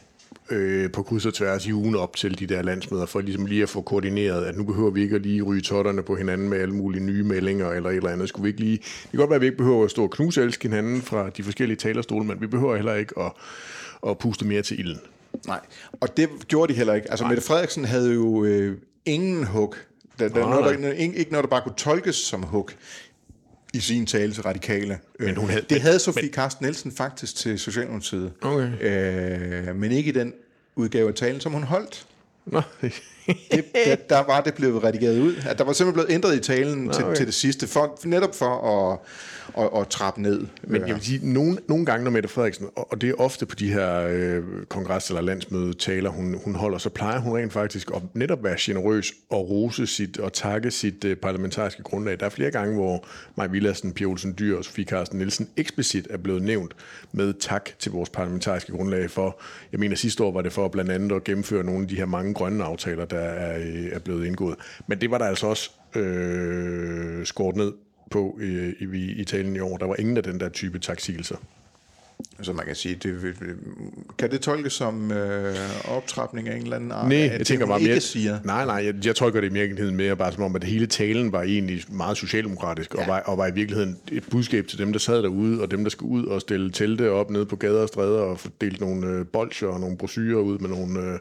[0.50, 3.64] øh, på kryds og tværs i ugen op til de der landsmøder, for ligesom lige
[3.64, 6.60] at få koordineret, at nu behøver vi ikke at lige ryge totterne på hinanden med
[6.60, 8.30] alle mulige nye meldinger eller et eller andet.
[8.30, 8.78] Skulle vi ikke lige...
[8.78, 11.44] Det kan godt være, at vi ikke behøver at stå og knuse hinanden fra de
[11.44, 13.32] forskellige talerstole, men vi behøver heller ikke at,
[14.08, 15.00] at puste mere til ilden.
[15.48, 15.60] Nej,
[16.02, 17.12] og det gjorde de heller ikke.
[17.12, 19.76] Altså, Mette Frederiksen havde jo øh, ingen hug.
[20.20, 22.70] Der, der, Nej, noget, der, ikke, ikke noget, der bare kunne tolkes som hug
[23.74, 25.00] i sin tale til radikale.
[25.20, 28.32] Men hun havde- det havde Sofie Carsten Nielsen faktisk til Socialdemokratiet.
[28.42, 28.72] Okay.
[29.68, 30.34] Øh, men ikke i den
[30.76, 32.06] udgave af talen, som hun holdt.
[32.46, 32.62] Nå,
[33.52, 35.36] det, der, der var det blevet redigeret ud.
[35.50, 37.16] At der var simpelthen blevet ændret i talen til, okay.
[37.16, 39.00] til det sidste, for, netop for at,
[39.58, 40.46] at, at trappe ned.
[40.64, 43.46] Men jeg vil sige, nogle, nogle gange, når Mette Frederiksen, og og det er ofte
[43.46, 47.92] på de her øh, kongres- eller landsmødetaler, hun, hun holder, så plejer hun rent faktisk
[47.96, 52.20] at netop være generøs og rose sit og takke sit øh, parlamentariske grundlag.
[52.20, 56.08] Der er flere gange, hvor Maj Villadsen, Pia Olsen Dyr og Sofie Carsten Nielsen eksplicit
[56.10, 56.76] er blevet nævnt
[57.12, 60.92] med tak til vores parlamentariske grundlag for, jeg mener sidste år var det for blandt
[60.92, 64.26] andet at gennemføre nogle af de her mange grønne aftaler, der er, øh, er blevet
[64.26, 64.56] indgået.
[64.88, 67.72] Men det var der altså også øh, skåret ned
[68.14, 69.78] på i, i, i talen i år.
[69.78, 71.38] Der var ingen af den der type taksigelser.
[72.42, 73.36] Så man kan sige, det,
[74.18, 77.08] kan det tolkes som øh, optrapning af en eller anden art?
[77.08, 78.02] Nej, jeg det, tænker bare ikke mere...
[78.02, 78.40] siger?
[78.44, 81.32] Nej, nej, jeg, jeg tolker det i virkeligheden mere bare som om, at hele talen
[81.32, 83.02] var egentlig meget socialdemokratisk, ja.
[83.02, 85.84] og, var, og var i virkeligheden et budskab til dem, der sad derude, og dem,
[85.84, 89.08] der skulle ud og stille telte op nede på gader og stræder, og fordele nogle
[89.08, 91.20] øh, bolcher og nogle brosyrer ud med nogle øh,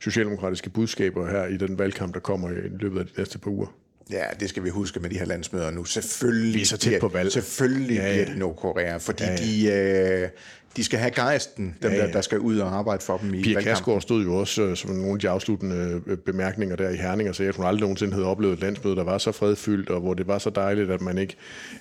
[0.00, 3.83] socialdemokratiske budskaber her i den valgkamp, der kommer i løbet af de næste par uger.
[4.10, 5.84] Ja, det skal vi huske med de her landsmøder nu.
[5.84, 7.32] Selvfølgelig Vi er så tæt bliver- på valg.
[7.32, 8.06] Selvfølgelig ja.
[8.06, 8.12] ja.
[8.12, 10.16] bliver det Nordkorea, fordi ja, ja.
[10.16, 10.28] de, øh,
[10.76, 12.06] de skal have gejsten, dem Ja, ja.
[12.06, 13.60] Der, der skal ud og arbejde for dem i Pia.
[13.60, 17.28] Kærsgaard stod jo også øh, som nogle af de afsluttende øh, bemærkninger der i Herning
[17.28, 20.00] og sagde, at hun aldrig nogensinde havde oplevet et landsmøde, der var så fredfyldt, og
[20.00, 21.36] hvor det var så dejligt, at man ikke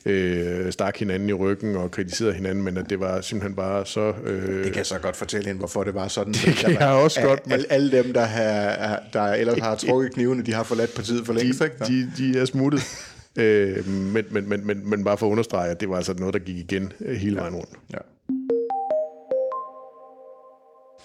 [0.06, 4.13] øh, stak hinanden i ryggen og kritiserede hinanden, men at det var simpelthen bare så...
[4.25, 6.34] Øh, Det kan jeg så godt fortælle hende, hvorfor det var sådan.
[6.45, 10.13] Det kan jeg også godt, men- Alle, alle dem, der, har, der ellers har trukket
[10.13, 11.75] knivene, de har forladt partiet for længst, ikke?
[11.88, 12.82] de, de, de er smuttet.
[13.36, 16.34] øh, men, men, men, men, men bare for at understrege, at det var altså noget,
[16.34, 17.69] der gik igen øh, hele vejen rundt.
[17.93, 17.97] Ja.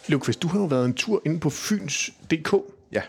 [0.08, 2.54] Løvqvist, du har jo været en tur inde på Fyns.dk,
[2.92, 3.02] ja,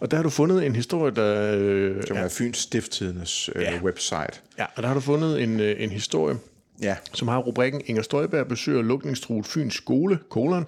[0.00, 1.56] og der har du fundet en historie, der...
[1.58, 3.80] Øh, som er Fyns Stifttidens øh, Ja.
[3.82, 4.40] website.
[4.58, 6.36] ja, og der har du fundet en, øh, en historie,
[6.82, 10.66] Ja, som har rubrikken Inger Støjberg besøger lukningstruet Fyns skole, kolon.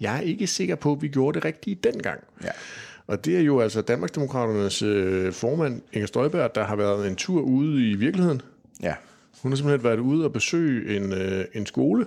[0.00, 2.20] Jeg er ikke sikker på, at vi gjorde det rigtigt dengang.
[2.44, 2.48] Ja.
[3.06, 7.40] Og det er jo altså Danmarksdemokraternes øh, formand, Inger Støjberg, der har været en tur
[7.40, 8.42] ude i virkeligheden.
[8.82, 8.94] ja.
[9.42, 12.06] Hun har simpelthen været ude og besøge en, øh, en skole.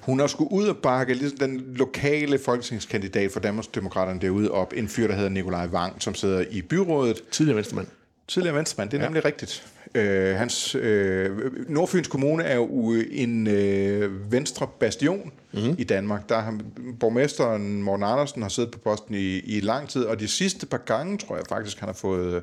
[0.00, 4.72] Hun har skulle ud og bakke ligesom den lokale folketingskandidat for Danmarksdemokraterne derude op.
[4.76, 7.22] En fyr, der hedder Nikolaj Wang, som sidder i byrådet.
[7.30, 7.86] Tidligere venstremand.
[8.28, 9.06] Tidligere venstremand, det er ja.
[9.06, 9.66] nemlig rigtigt.
[9.94, 11.30] Øh, hans, øh,
[11.68, 15.74] Nordfyns Kommune er jo en øh, venstre bastion mm.
[15.78, 16.28] i Danmark.
[16.28, 16.58] Der har
[17.00, 20.78] borgmesteren Morten Andersen har siddet på posten i, i lang tid, og de sidste par
[20.78, 22.42] gange, tror jeg faktisk, han har fået øh,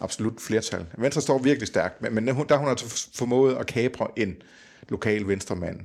[0.00, 0.84] absolut flertal.
[0.98, 4.36] Venstre står virkelig stærkt, men, men der har hun altså formået at kapre en
[4.88, 5.80] lokal venstremand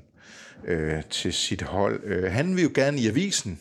[0.67, 1.99] øh, til sit hold.
[2.03, 3.59] Øh, han vil jo gerne i avisen,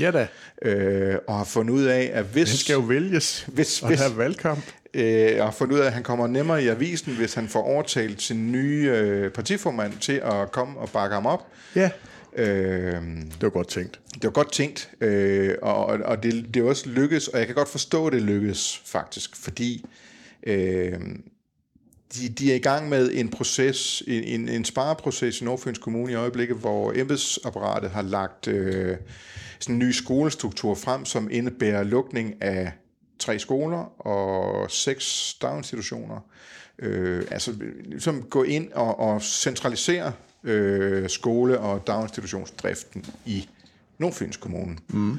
[0.00, 0.26] Ja da.
[0.62, 2.48] øh, og har fundet ud af, at hvis...
[2.50, 4.64] Han skal jo vælges Hvis- og hvis- have valgkamp.
[4.94, 7.62] Øh, jeg har fundet ud af, at han kommer nemmere i avisen, hvis han får
[7.62, 11.46] overtalt sin nye øh, partiformand til at komme og bakke ham op.
[11.76, 11.90] Ja.
[12.36, 12.92] Øh,
[13.26, 14.00] Det var godt tænkt.
[14.14, 17.54] det var godt tænkt, øh, og, og det, det er også lykkes, og jeg kan
[17.54, 19.84] godt forstå, at det lykkes faktisk, fordi
[20.46, 20.92] øh,
[22.14, 26.12] de, de er i gang med en proces, en, en, en spareproces i Nordfyns Kommune
[26.12, 28.96] i øjeblikket, hvor embedsapparatet har lagt øh,
[29.60, 32.72] sådan en ny skolestruktur frem, som indebærer lukning af
[33.18, 36.20] tre skoler og seks daginstitutioner.
[36.78, 40.12] Øh, altså ligesom gå ind og, og centralisere
[40.44, 43.48] øh, skole- og daginstitutionsdriften i
[43.98, 44.76] Nordfyns Kommune.
[44.88, 45.12] Mm.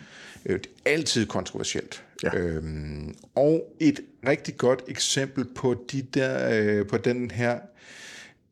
[0.46, 2.04] Øh, det er altid kontroversielt.
[2.26, 2.38] Ja.
[2.38, 7.60] Øhm, og et rigtig godt eksempel på, de der, øh, på den her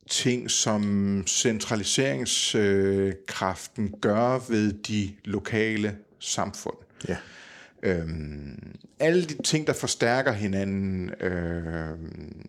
[0.10, 6.76] ting, som centraliseringskraften gør ved de lokale samfund.
[7.08, 7.18] Ja.
[7.84, 11.12] Øhm, alle de ting, der forstærker hinanden.
[11.22, 12.48] Øhm,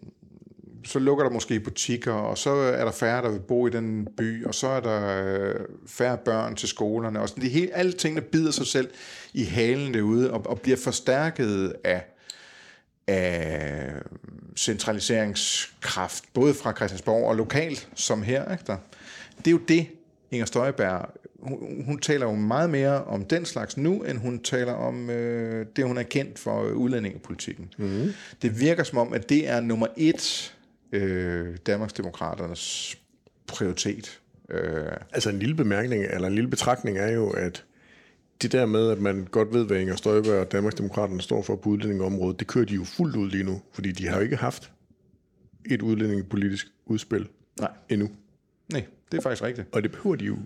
[0.85, 4.09] så lukker der måske butikker, og så er der færre, der vil bo i den
[4.17, 5.55] by, og så er der øh,
[5.87, 7.21] færre børn til skolerne.
[7.21, 8.91] Og sådan, det hele, alle tingene bider sig selv
[9.33, 12.05] i halen derude, og, og bliver forstærket af,
[13.07, 13.93] af
[14.57, 18.53] centraliseringskraft, både fra Christiansborg og lokalt, som her.
[18.53, 18.77] Ikke der?
[19.39, 19.87] Det er jo det,
[20.31, 21.09] Inger Støjberg,
[21.43, 25.67] hun, hun taler jo meget mere om den slags nu, end hun taler om øh,
[25.77, 27.75] det, hun er kendt for udlændingepolitikken.
[27.79, 28.13] Mm.
[28.43, 30.54] Det virker som om, at det er nummer et
[30.95, 32.97] øh, Danmarksdemokraternes
[33.47, 34.21] prioritet.
[34.51, 37.65] Øh, Altså en lille bemærkning, eller en lille betragtning er jo, at
[38.43, 41.69] det der med, at man godt ved, hvad Inger Støjberg og Danmarksdemokraterne står for på
[41.69, 44.73] udlændingeområdet, det kører de jo fuldt ud lige nu, fordi de har jo ikke haft
[45.71, 47.29] et udlændingepolitisk udspil
[47.61, 48.11] nej, endnu.
[48.73, 49.69] nej, det er faktisk rigtigt.
[49.73, 50.37] Og det behøver de jo,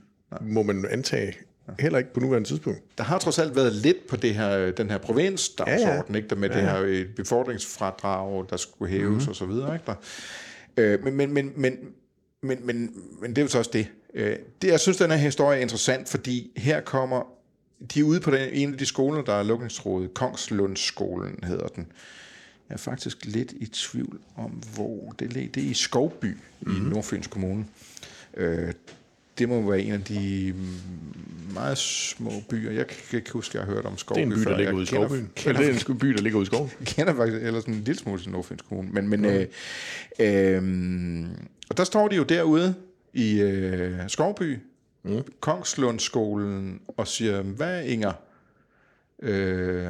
[0.41, 1.35] må man antage,
[1.79, 2.99] heller ikke på nuværende tidspunkt.
[2.99, 6.17] Der har trods alt været lidt på det her, den her provinsdagsorden, ja, ja.
[6.17, 6.29] ikke?
[6.29, 6.63] Der med ja, ja.
[6.63, 9.29] det her øh, befordringsfradrag, der skulle hæves mm-hmm.
[9.29, 9.75] og så videre.
[9.75, 9.87] Ikke?
[9.87, 9.95] Der.
[10.77, 11.79] Øh, men, men, men, men,
[12.43, 13.87] men, men, men det er jo så også det.
[14.15, 14.69] Øh, det.
[14.69, 17.39] Jeg synes, den her historie er interessant, fordi her kommer
[17.95, 20.15] de er ude på den, en af de skoler, der er lukningsrådet.
[20.15, 21.87] Kongslundsskolen hedder den.
[22.69, 25.53] Jeg er faktisk lidt i tvivl om, hvor det ligger.
[25.53, 26.87] Det er i Skovby mm-hmm.
[26.87, 27.67] i Nordfyns Kommune.
[28.37, 28.73] Øh,
[29.39, 30.55] det må være en af de
[31.55, 32.71] meget små byer.
[32.73, 34.57] Jeg kan ikke huske, at jeg har hørt om Skovby Det er en by, der
[34.57, 35.31] ligger ude i kender- skovbyen.
[35.37, 36.71] kender Eller det er en by, der ligger ude i skoven.
[36.81, 38.89] jeg kender faktisk ellers en lille smule til Nordfyns Kommune.
[38.93, 39.47] Men, men, øh,
[40.21, 41.27] øh,
[41.71, 42.75] og der står de jo derude
[43.13, 44.59] i øh, Skovby,
[45.05, 45.23] mm.
[45.41, 48.13] Kongslundskolen, og siger, hvad Inger,
[49.23, 49.87] øh,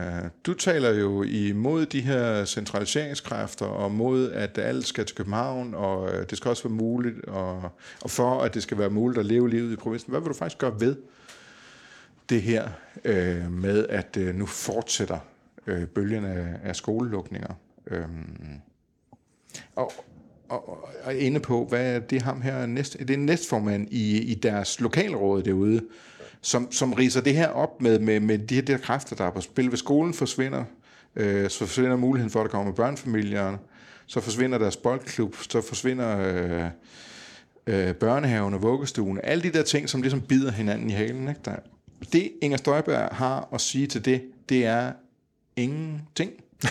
[0.46, 6.14] du taler jo imod de her centraliseringskræfter, og mod, at alt skal til København, og
[6.14, 7.70] øh, det skal også være muligt, og,
[8.02, 10.10] og for, at det skal være muligt at leve livet i provinsen.
[10.10, 10.96] Hvad vil du faktisk gøre ved
[12.28, 12.68] det her
[13.04, 15.18] øh, med, at øh, nu fortsætter
[15.66, 17.54] øh, bølgen af, af skolelukninger?
[17.86, 18.04] Øh,
[19.76, 19.92] og,
[20.48, 24.34] og, og inde på, hvad er det ham her, næst, det er næstformand i, i
[24.34, 25.82] deres lokalråd derude,
[26.40, 29.30] som, som riser det her op med, med, med de her der kræfter, der er
[29.30, 29.68] på spil.
[29.68, 30.64] Hvis skolen forsvinder,
[31.16, 33.56] øh, så forsvinder muligheden for, at der kommer børnefamilier,
[34.06, 36.64] så forsvinder deres boldklub, så forsvinder øh,
[37.66, 39.20] øh, børnehaven og vuggestuen.
[39.24, 41.28] Alle de der ting, som ligesom bider hinanden i halen.
[41.28, 41.40] Ikke?
[41.44, 41.56] Der,
[42.12, 44.92] det Inger Støjberg har at sige til det, det er
[45.56, 46.32] ingenting.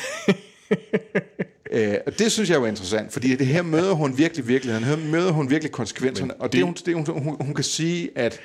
[1.72, 5.12] Øh, og det synes jeg var interessant, fordi det her møder hun virkelig virkeligheden, her
[5.12, 8.40] møder hun virkelig konsekvenserne, og det, hun, det hun, hun, hun kan sige, at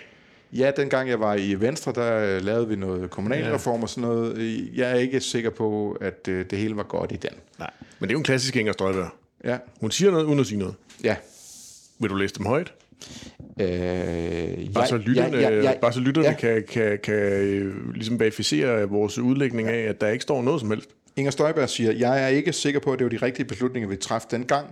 [0.52, 4.68] ja, dengang jeg var i Venstre, der øh, lavede vi noget kommunalreform og sådan noget.
[4.74, 7.30] Jeg er ikke sikker på, at øh, det hele var godt i den.
[7.58, 7.70] Nej.
[7.98, 9.08] Men det er jo en klassisk Inger Støjberg.
[9.44, 10.74] Ja, Hun siger noget, uden at sige noget.
[11.04, 11.16] ja.
[11.98, 12.72] Vil du læse dem højt?
[13.60, 13.66] Øh,
[14.74, 16.34] Bare så lytterne, ja, ja, ja, bare så lytterne ja.
[16.34, 20.70] kan, kan, kan øh, ligesom verificere vores udlægning af, at der ikke står noget som
[20.70, 20.88] helst.
[21.16, 23.96] Inger Støjberg siger, jeg er ikke sikker på, at det var de rigtige beslutninger, vi
[23.96, 24.66] træffede dengang,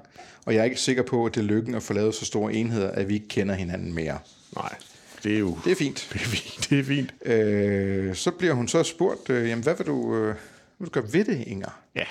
[0.47, 2.53] og jeg er ikke sikker på, at det er lykken at få lavet så store
[2.55, 4.19] enheder, at vi ikke kender hinanden mere.
[4.57, 4.75] Nej,
[5.25, 6.09] det er jo Det er fint.
[6.13, 6.71] det er fint.
[6.71, 7.15] Det er fint.
[7.25, 10.35] Øh, så bliver hun så spurgt, øh, jamen hvad vil du, øh, hvad
[10.79, 11.81] vil du gøre ved det, Inger?
[11.95, 12.05] Ja.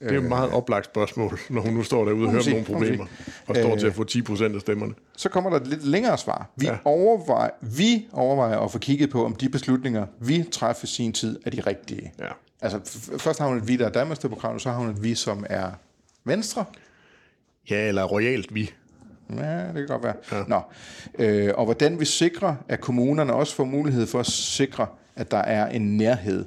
[0.00, 2.52] Det er jo et meget oplagt spørgsmål, når hun nu står derude og hører sige,
[2.52, 3.06] nogle problemer,
[3.46, 3.78] og står Øh.
[3.78, 4.94] til at få 10 procent af stemmerne.
[5.16, 6.50] Så kommer der et lidt længere svar.
[6.56, 6.76] Vi, Ja.
[6.84, 11.38] overvejer, vi overvejer at få kigget på, om de beslutninger, vi træffer i sin tid,
[11.46, 12.12] er de rigtige.
[12.18, 12.26] Ja.
[12.62, 12.80] Altså,
[13.18, 15.70] først har hun et vi, der er Danmarksdemokraterne, så har hun et vi, som er
[16.24, 16.64] Venstre.
[17.70, 18.70] Ja, eller royalt vi.
[19.38, 20.14] Ja, det kan godt være.
[20.32, 20.42] Ja.
[20.48, 20.60] Nå.
[21.18, 25.36] Øh, og hvordan vi sikrer, at kommunerne også får mulighed for at sikre, at der
[25.38, 26.44] er en nærhed.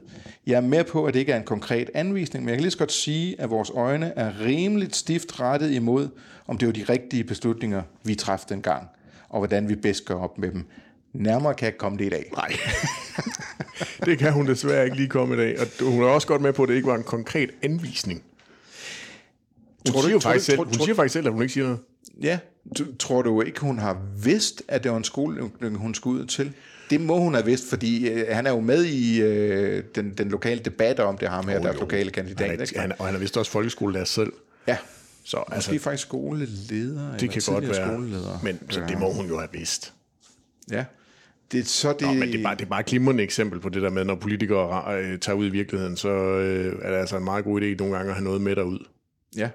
[0.47, 2.71] Jeg er med på, at det ikke er en konkret anvisning, men jeg kan lige
[2.71, 6.07] så godt sige, at vores øjne er rimeligt stift rettet imod,
[6.47, 8.87] om det var de rigtige beslutninger, vi træffede dengang,
[9.29, 10.65] og hvordan vi bedst gør op med dem.
[11.13, 12.31] Nærmere kan jeg ikke komme det i dag.
[12.35, 12.51] Nej.
[14.05, 15.57] det kan hun desværre ikke lige komme i dag.
[15.59, 18.23] Og hun er også godt med på, at det ikke var en konkret anvisning.
[19.87, 21.53] Hun, Tror du- siger, du- faktisk selv, tror- hun siger faktisk selv, at hun ikke
[21.53, 21.79] siger noget.
[22.21, 22.39] Ja,
[22.99, 26.53] tror du ikke, hun har vidst, at det var en skolelukning, hun skulle ud til?
[26.89, 30.29] Det må hun have vidst, fordi øh, han er jo med i øh, den, den
[30.29, 32.49] lokale debat om det, ham her, der er lokale kandidat.
[32.49, 32.75] Han ikke?
[32.75, 34.33] er, han, og han er vist også folkeskolelærer selv.
[34.67, 34.77] Ja,
[35.23, 37.17] Så måske altså, altså, faktisk skoleleder.
[37.17, 37.87] det kan godt være.
[37.89, 38.39] Skoleleder.
[38.43, 39.93] Men så det må hun jo have vidst.
[40.71, 40.85] Ja.
[41.51, 43.69] Det, så det, Nå, men det er, bare, det er bare et glimrende eksempel på
[43.69, 47.17] det der med, når politikere øh, tager ud i virkeligheden, så øh, er det altså
[47.17, 48.79] en meget god idé nogle gange at have noget med derud.
[49.35, 49.49] Ja.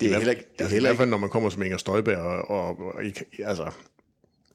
[0.00, 0.42] Det er heller ikke...
[0.52, 2.50] Det er altså, I heller hvert ikke fald, når man kommer som Inger Støjberg og,
[2.50, 3.70] og, og ikke, altså,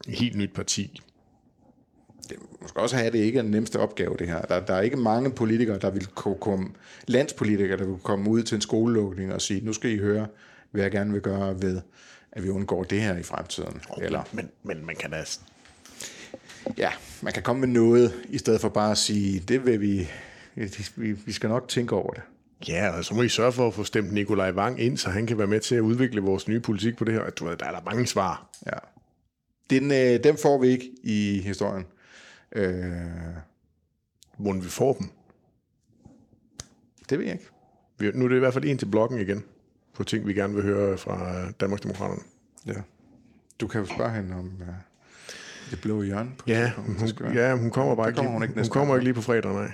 [0.07, 1.01] et helt nyt parti.
[2.29, 4.41] det, man skal også have, at det ikke er den nemmeste opgave, det her.
[4.41, 6.69] Der, der er ikke mange politikere, der vil kunne komme,
[7.07, 10.27] landspolitikere, der vil komme ud til en skolelukning og sige, nu skal I høre,
[10.71, 11.81] hvad jeg gerne vil gøre ved
[12.31, 13.81] at vi undgår det her i fremtiden.
[14.01, 15.23] Eller, Men, men man kan da...
[16.77, 20.09] ja, man kan komme med noget, i stedet for bare at sige, det vil vi,
[20.95, 22.21] vi, vi skal nok tænke over det.
[22.67, 25.25] Ja, og så må I sørge for at få stemt Nikolaj Wang ind, så han
[25.27, 27.29] kan være med til at udvikle vores nye politik på det her.
[27.29, 28.49] Du ved, der er der mange svar.
[28.65, 28.77] Ja.
[29.69, 31.85] Den, øh, dem får vi ikke i historien.
[32.51, 32.91] Øh,
[34.37, 35.09] Hvordan vi får dem.
[37.09, 37.47] det ved jeg ikke.
[37.97, 39.43] Vi- Nu er det i hvert fald en til bloggen igen,
[39.93, 42.21] på ting, vi gerne vil høre fra Danmarksdemokraterne.
[42.65, 42.73] Ja.
[43.61, 44.67] Du kan jo spørge hende om uh,
[45.71, 46.29] det blå hjørne.
[46.37, 46.97] På Ja, hun,
[47.33, 49.71] ja, hun kommer bare ikke, kommer hun ikke hun, kommer ikke lige på fredag, nej.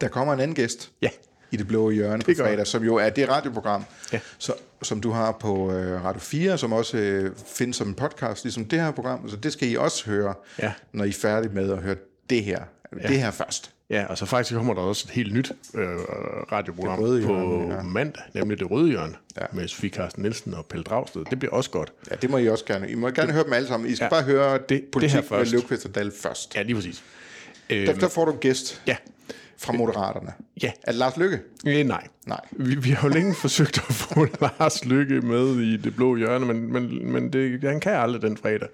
[0.00, 1.08] Der kommer en anden gæst Ja.
[1.50, 4.20] i det blå hjørne på Det gør fredag, som jo er det radioprogram, Ja.
[4.38, 8.44] så, som du har på øh, Radio 4, som også øh, findes som en podcast,
[8.44, 9.28] ligesom det her program.
[9.28, 10.72] Så det skal I også høre, Ja.
[10.92, 11.96] når I er færdige med at høre
[12.30, 12.60] det her.
[13.02, 13.08] Ja.
[13.08, 13.70] Det her først.
[13.90, 15.86] Ja, og så faktisk kommer der også et helt nyt øh,
[16.52, 17.82] radioprogram Det røde på hjørne, ja.
[17.82, 19.42] mandag, nemlig Det Røde Hjørne, Ja.
[19.52, 21.24] med Sofie Carsten Nielsen og Pelle Dragsted.
[21.30, 21.92] Det bliver også godt.
[22.10, 22.90] Ja, det må I også gerne.
[22.90, 23.90] I må gerne høre dem alle sammen.
[23.90, 24.08] I skal Ja.
[24.10, 25.52] bare høre Det- det, politik det her med først.
[25.52, 26.56] Løvqvist og Dahl først.
[26.56, 27.02] Ja, lige præcis.
[27.70, 28.96] Der, der får du en gæst Ja,
[29.60, 30.32] fra Moderaterne.
[30.62, 30.72] Ja.
[30.82, 31.38] Er det Lars Lykke?
[31.66, 32.06] øh, nej.
[32.26, 32.40] Nej.
[32.52, 36.46] Vi, vi har jo længe forsøgt at få Lars Lykke med i det blå hjørne,
[36.46, 38.68] men, men, men det, han kan aldrig den fredag.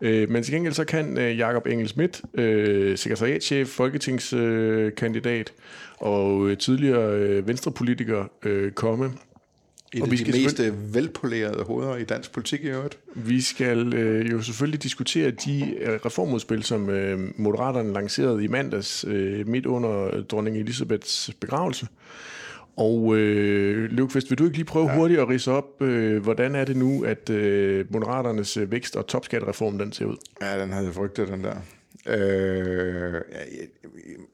[0.00, 6.48] Øh, men til gengæld så kan øh, Jakob Engel Schmidt, øh, sekretariatchef, folketingskandidat øh, og
[6.48, 9.12] øh, tidligere øh, venstrepolitiker, øh, komme.
[9.94, 12.98] Et Og af vi de skal mest øh, velpolerede hoveder i dansk politik i øvrigt.
[13.14, 19.04] Vi skal øh, jo selvfølgelig diskutere de øh, reformudspil, som øh, Moderaterne lancerede i mandags
[19.08, 21.86] øh, midt under dronning Elisabeths begravelse.
[22.76, 24.96] Og øh, Løvqvist, vil du ikke lige prøve ja.
[24.96, 29.06] hurtigt at rise op, øh, hvordan er det nu, at øh, Moderaternes øh, vækst- og
[29.06, 30.16] topskattereform den ser ud?
[30.42, 31.54] Ja, den havde jeg frygtet, den der.
[32.06, 33.20] Øh,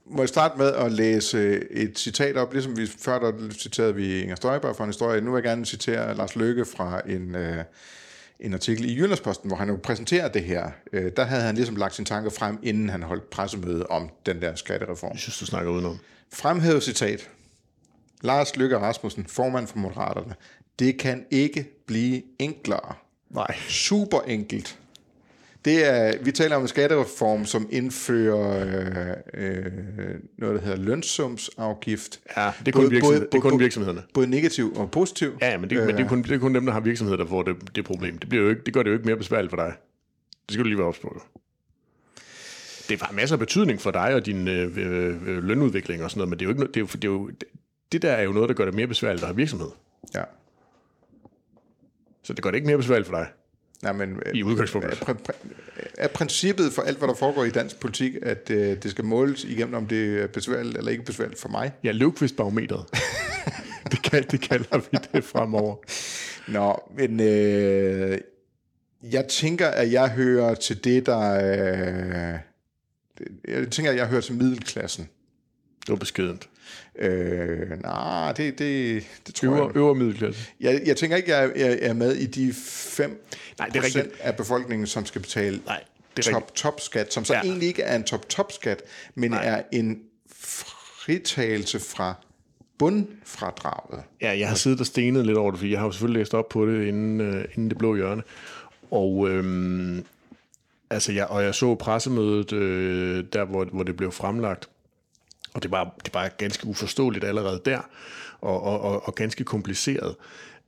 [0.06, 4.20] må jeg starte med at læse et citat op, ligesom vi før der citerede vi
[4.20, 5.20] Inger Støjberg fra en historie.
[5.20, 7.64] Nu vil jeg gerne citere Lars Løkke fra en, øh,
[8.40, 10.70] en artikel i Jyllandsposten, hvor han jo præsenterer det her.
[10.92, 14.42] Øh, der havde han ligesom lagt sine tanker frem, inden han holdt pressemøde om den
[14.42, 15.12] der skattereform.
[15.12, 15.98] Jeg synes, du snakker udenom.
[16.32, 17.30] Fremhævet citat.
[18.22, 20.34] Lars Løkke Rasmussen, formand for Moderaterne.
[20.78, 22.94] Det kan ikke blive enklere.
[23.30, 23.56] Nej.
[23.68, 24.78] Super enkelt.
[25.64, 32.20] Det er, vi taler om en skattereform, som indfører øh, øh, noget, der hedder lønsumsafgift.
[32.36, 34.02] Ja, det er kun, virksomhed, det er kun virksomhederne.
[34.14, 35.38] Både negativ og positiv.
[35.40, 37.16] Ja, ja men, det, men det, er kun, det er kun dem, der har virksomheder,
[37.16, 38.18] der får det, det problem.
[38.18, 39.72] Det, bliver jo ikke, det gør det jo ikke mere besværligt for dig.
[40.46, 41.22] Det skal du lige være ops på.
[42.88, 46.18] Det har masser af betydning for dig og din øh, øh, øh, lønudvikling og sådan
[46.18, 47.30] noget, men det er jo ikke, det, er jo, det, er jo,
[47.92, 49.68] det der er jo noget, der gør det mere besværligt at have virksomhed.
[50.14, 50.22] ja.
[52.22, 53.26] Så det gør det ikke mere besværligt for dig.
[53.82, 55.00] Nej, men, øh, I udgangspunktet.
[55.08, 55.14] Er,
[55.98, 59.44] er princippet for alt, hvad der foregår i dansk politik, at øh, det skal måles
[59.44, 61.72] igennem, om det er besværligt eller ikke besværligt for mig?
[61.84, 62.84] Ja, løvkvistbarometeret.
[63.92, 65.76] det, kan, det kalder vi det fremover.
[66.48, 68.18] Nå, men øh,
[69.02, 71.32] jeg tænker, at jeg hører til det, der...
[71.34, 72.38] Øh,
[73.48, 75.08] jeg tænker, at jeg hører til middelklassen.
[75.80, 76.48] Det var beskedent.
[76.98, 79.76] Øh, nej, det, det, det tror Øvre, jeg.
[79.76, 80.40] øvre middelklasse.
[80.60, 80.82] jeg.
[80.86, 83.24] Jeg tænker ikke, at jeg er med i de 5
[83.58, 84.06] Nej, det er rigtigt.
[84.20, 85.80] af befolkningen, som skal betale Nej,
[86.16, 86.34] det er rigtigt.
[86.34, 87.40] top-top-skat, som så Ja.
[87.40, 88.82] egentlig ikke er en top-top-skat,
[89.14, 89.46] men Nej.
[89.46, 89.98] er en
[90.36, 92.14] fritagelse fra
[92.78, 94.02] bundfradraget.
[94.22, 96.34] Ja, jeg har siddet og stenet lidt over det, fordi jeg har jo selvfølgelig læst
[96.34, 98.22] op på det inden, øh, inden det blå hjørne.
[98.90, 100.04] Og, øhm,
[100.90, 104.68] altså jeg, og jeg så pressemødet, øh, der hvor, hvor det blev fremlagt,
[105.54, 107.80] og det var, det var ganske uforståeligt allerede der,
[108.40, 110.14] og, og, og, og ganske kompliceret.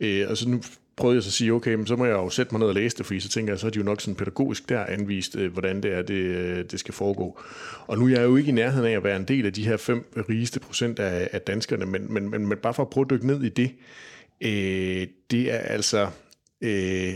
[0.01, 0.63] Øh, og så nu
[0.97, 2.75] prøvede jeg så at sige, okay, men så må jeg jo sætte mig ned og
[2.75, 5.37] læse det, fordi så tænker jeg, så er de jo nok sådan pædagogisk der anvist,
[5.37, 7.41] øh, hvordan det er, det, øh, det skal foregå.
[7.87, 9.65] Og nu er jeg jo ikke i nærheden af at være en del af de
[9.65, 13.05] her fem rigeste procent af, af danskerne, men, men, men, men bare for at prøve
[13.05, 13.71] at dykke ned i det,
[14.41, 16.09] øh, det er altså...
[16.61, 17.15] Øh,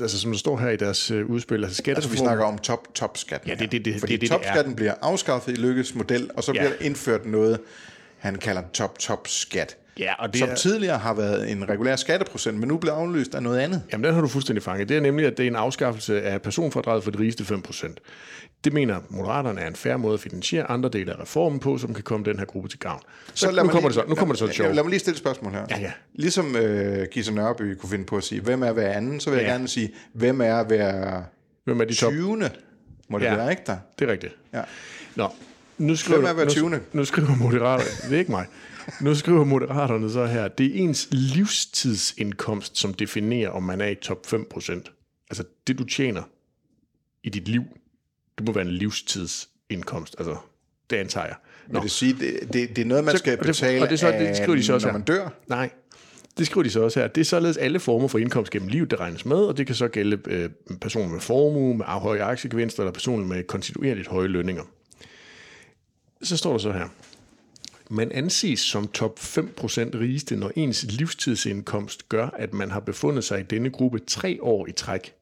[0.00, 3.50] altså som der står her i deres øh, udspil, altså Altså, vi snakker om top-top-skatten.
[3.50, 4.38] Ja, det- det- det- Fordi det- det- det er.
[4.38, 6.60] topskatten bliver afskaffet i Lykkes model, og så Ja.
[6.60, 7.60] bliver der indført noget,
[8.18, 9.76] han kalder top-top-skat.
[9.98, 13.34] Ja, og det som er- tidligere har været en regulær skatteprocent, men nu bliver afløst
[13.34, 13.82] af noget andet.
[13.92, 14.88] Jamen, den har du fuldstændig fanget.
[14.88, 18.00] Det er nemlig, at det er en afskaffelse af personfradraget for de rigeste 5%.
[18.64, 21.94] Det mener Moderaterne er en færre måde at finansiere andre dele af reformen på, som
[21.94, 23.00] kan komme den her gruppe til gavn.
[23.34, 24.74] Så, lad nu, kommer lige, det så, nu kommer det så et sjovt.
[24.74, 25.66] lad mig lige stille et spørgsmål her.
[25.70, 25.92] Ja, ja.
[26.14, 29.36] Ligesom øh, Gita Nørby kunne finde på at sige, hvem er hver anden, så vil
[29.36, 29.52] jeg Ja.
[29.52, 31.22] gerne sige, hvem er hver
[31.64, 32.12] Hvem er de top?
[32.12, 32.50] 20.
[33.08, 33.34] Må det Ja.
[33.36, 33.76] være, ikke der?
[33.98, 34.36] Det er rigtigt.
[34.52, 34.62] Ja.
[35.16, 35.28] Nå,
[35.78, 36.80] nu skriver, Hvem er hver nu, 20.?
[36.92, 38.46] nu skriver Moderaterne, det er ikke mig,
[39.00, 43.94] nu skriver Moderaterne så her, det er ens livstidsindkomst, som definerer, om man er i
[43.94, 45.26] top 5%.
[45.30, 46.22] Altså det, du tjener
[47.24, 47.62] i dit liv,
[48.42, 50.14] det må være en livstidsindkomst.
[50.18, 50.36] Altså,
[50.90, 51.36] det antager jeg.
[51.68, 51.72] Nå.
[51.78, 53.90] Vil det sige, det, det, det er noget, man Så- skal og det- betale og
[53.90, 54.98] det så- det skriver de så også når her.
[54.98, 55.28] man dør?
[55.48, 55.70] Nej,
[56.38, 57.06] Det skriver de så også her.
[57.08, 59.74] Det er således alle former for indkomst gennem livet, der regnes med, og det kan
[59.74, 64.62] så gælde øh, personer med formue, med høje aktiegevinster, eller personer med kontinuerligt høje lønninger.
[66.22, 66.88] Så står der så her.
[67.90, 73.40] Man anses som top 5% rigeste, når ens livstidsindkomst gør, at man har befundet sig
[73.40, 75.12] i denne gruppe tre år i træk.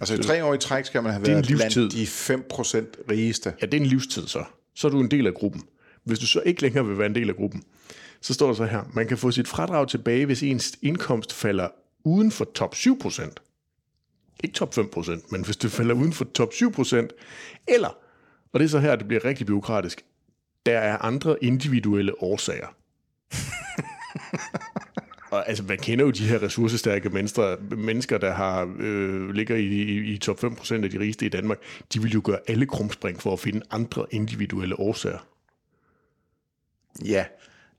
[0.00, 3.54] Altså i tre år i træk skal man have været blandt de 5% rigeste.
[3.60, 4.44] Ja, det er en livstid så.
[4.74, 5.62] Så er du en del af gruppen.
[6.04, 7.62] Hvis du så ikke længere vil være en del af gruppen,
[8.20, 11.68] så står der så her, man kan få sit fradrag tilbage, hvis ens indkomst falder
[12.04, 13.30] uden for top 7%.
[14.44, 17.08] Ikke top 5%, men hvis det falder uden for top 7%,
[17.68, 17.88] eller,
[18.52, 20.04] og det er så her, det bliver rigtig byråkratisk,
[20.66, 22.66] der er andre individuelle årsager.
[25.30, 29.64] Og altså, man kender jo de her ressourcestærke mennesker, mennesker der har øh, ligger i,
[29.64, 31.58] i, i top 5% af de rigeste i Danmark.
[31.94, 35.26] De vil jo gøre alle krumspring for at finde andre individuelle årsager.
[37.04, 37.24] Ja,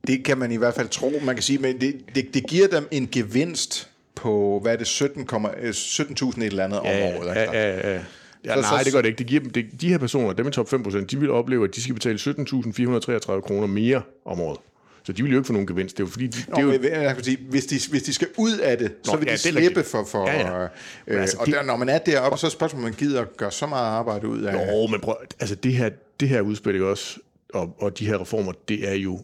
[0.08, 1.12] det kan man i hvert fald tro.
[1.26, 4.88] Man kan sige, men det, det, det giver dem en gevinst på, hvad er det,
[4.88, 7.26] 17 øh, 17.000 et eller andet om året.
[7.28, 8.02] Ja, ja, ja.
[8.46, 9.18] Ja, Så- nej, det gør det ikke.
[9.18, 11.76] Det giver dem, det, de her personer, dem i top 5%, de vil opleve, at
[11.76, 14.58] de skal betale 17.433 kroner mere om året.
[15.04, 15.98] Så de vil jo ikke få nogen gevinst.
[15.98, 17.80] Det er jo fordi, de, det Nå, er jo, men jeg kan sige, hvis, de,
[17.90, 20.04] hvis de skal ud af det, så Nå, vil de ja, det er slippe for...
[20.04, 20.68] for Ja, ja.
[21.08, 23.22] Øh, altså, og det- der, når man er deroppe, så er spørgsmålet, om man gider
[23.22, 24.54] at gøre så meget arbejde ud af...
[24.54, 25.90] Jo, men prøv, altså det her,
[26.20, 27.20] det her udspil ikke også,
[27.54, 29.22] og, og de her reformer, det er jo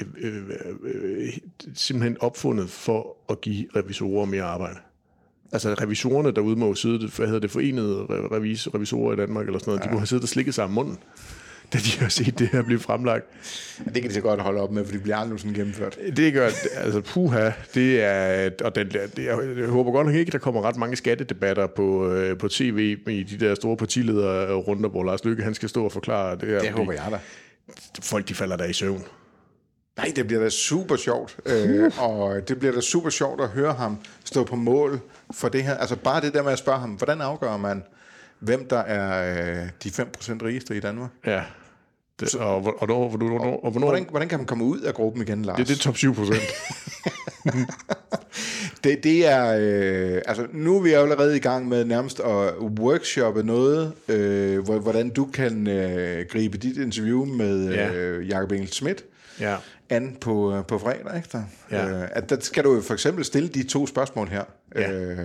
[0.00, 0.42] øh, øh,
[0.84, 1.32] øh,
[1.74, 4.76] simpelthen opfundet for at give revisorer mere arbejde.
[5.52, 9.46] Altså revisorerne derude må jo sidde, hvad hedder det, forenede re- revis, revisorer i Danmark
[9.46, 9.86] eller sådan noget, ja.
[9.88, 10.98] de må have siddet og slikket sig om munden,
[11.72, 13.24] da de har set det her blive fremlagt.
[13.84, 15.98] Det kan de så godt holde op med, for det bliver aldrig sådan gennemført.
[16.16, 20.32] Det gør, altså puha, det er, og den, det, jeg, jeg håber godt nok ikke,
[20.32, 24.88] der kommer ret mange skattedebatter på, øh, på tv i de der store partiledere runder,
[24.88, 26.60] hvor Lars Lykke han skal stå og forklare det her.
[26.60, 27.18] Det håber jeg da.
[28.02, 29.04] Folk de falder der i søvn.
[29.96, 31.36] Nej, det bliver da super sjovt.
[31.46, 35.00] Øh, og det bliver da super sjovt at høre ham stå på mål
[35.32, 35.76] for det her.
[35.76, 37.82] Altså bare det der med at spørge ham, hvordan afgør man,
[38.40, 39.32] hvem der er
[39.62, 41.10] øh, de 5% rigeste i Danmark?
[41.26, 41.42] Ja.
[42.20, 44.80] Det, og, hvor- og, hvornår, hvornår, hvornår, og hvornår Hvordan, hvordan kan man komme ud
[44.80, 45.56] af gruppen igen, Lars?
[45.56, 46.40] det, det er top 7 procent.
[48.84, 53.42] Det, det er, øh, altså nu er vi allerede i gang med nærmest at workshoppe
[53.42, 57.94] noget, øh, hvor- hvordan du kan øh, gribe dit interview med Ja.
[57.94, 59.04] øh, Jacob Engel Schmidt
[59.40, 59.56] ja.
[59.90, 61.16] an på, øh, på fredag.
[61.16, 61.42] Ikke der?
[61.70, 61.88] Ja.
[62.02, 64.44] Øh, at der skal du for eksempel stille de to spørgsmål her.
[64.74, 64.92] Ja.
[64.92, 65.18] Øh,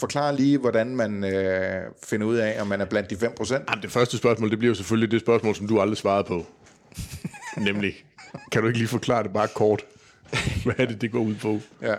[0.00, 3.52] forklar lige, hvordan man øh, finder ud af, om man er blandt de 5%.
[3.52, 6.46] Jamen, det første spørgsmål, det bliver jo selvfølgelig det spørgsmål, som du aldrig svarede på.
[7.68, 7.94] Nemlig,
[8.52, 9.84] kan du ikke lige forklare det bare kort?
[10.64, 11.60] Hvad er det, det går ud på?
[11.82, 11.94] Ja.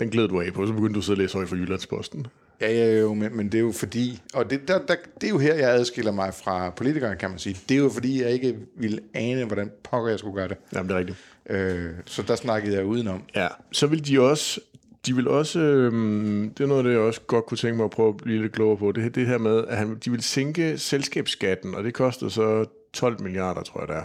[0.00, 2.26] Den glæder du af på, så begyndte du at sidde og læse højt fra Jyllandsposten.
[2.60, 5.30] Ja, ja, jo, men, men det er jo fordi, og det, der, der, det er
[5.30, 7.56] jo her, jeg adskiller mig fra politikere, kan man sige.
[7.68, 10.56] Det er jo fordi, jeg ikke ville ane, hvordan pokker jeg skulle gøre det.
[10.74, 11.18] Jamen, det er rigtigt.
[11.50, 13.22] Øh, så der snakkede jeg udenom.
[13.34, 14.60] Ja, så vil de også,
[15.06, 17.90] de vil også, øhm, det er noget, det jeg også godt kunne tænke mig at
[17.90, 20.22] prøve at blive lidt klogere på, det, her- det her med, at han, de vil
[20.22, 24.04] sænke selskabsskatten, og det koster så 12 milliarder, tror jeg det er,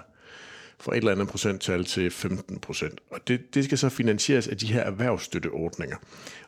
[0.80, 3.00] fra et eller andet procenttal til 15 procent.
[3.10, 5.96] Og det, det skal så finansieres af de her erhvervsstøtteordninger.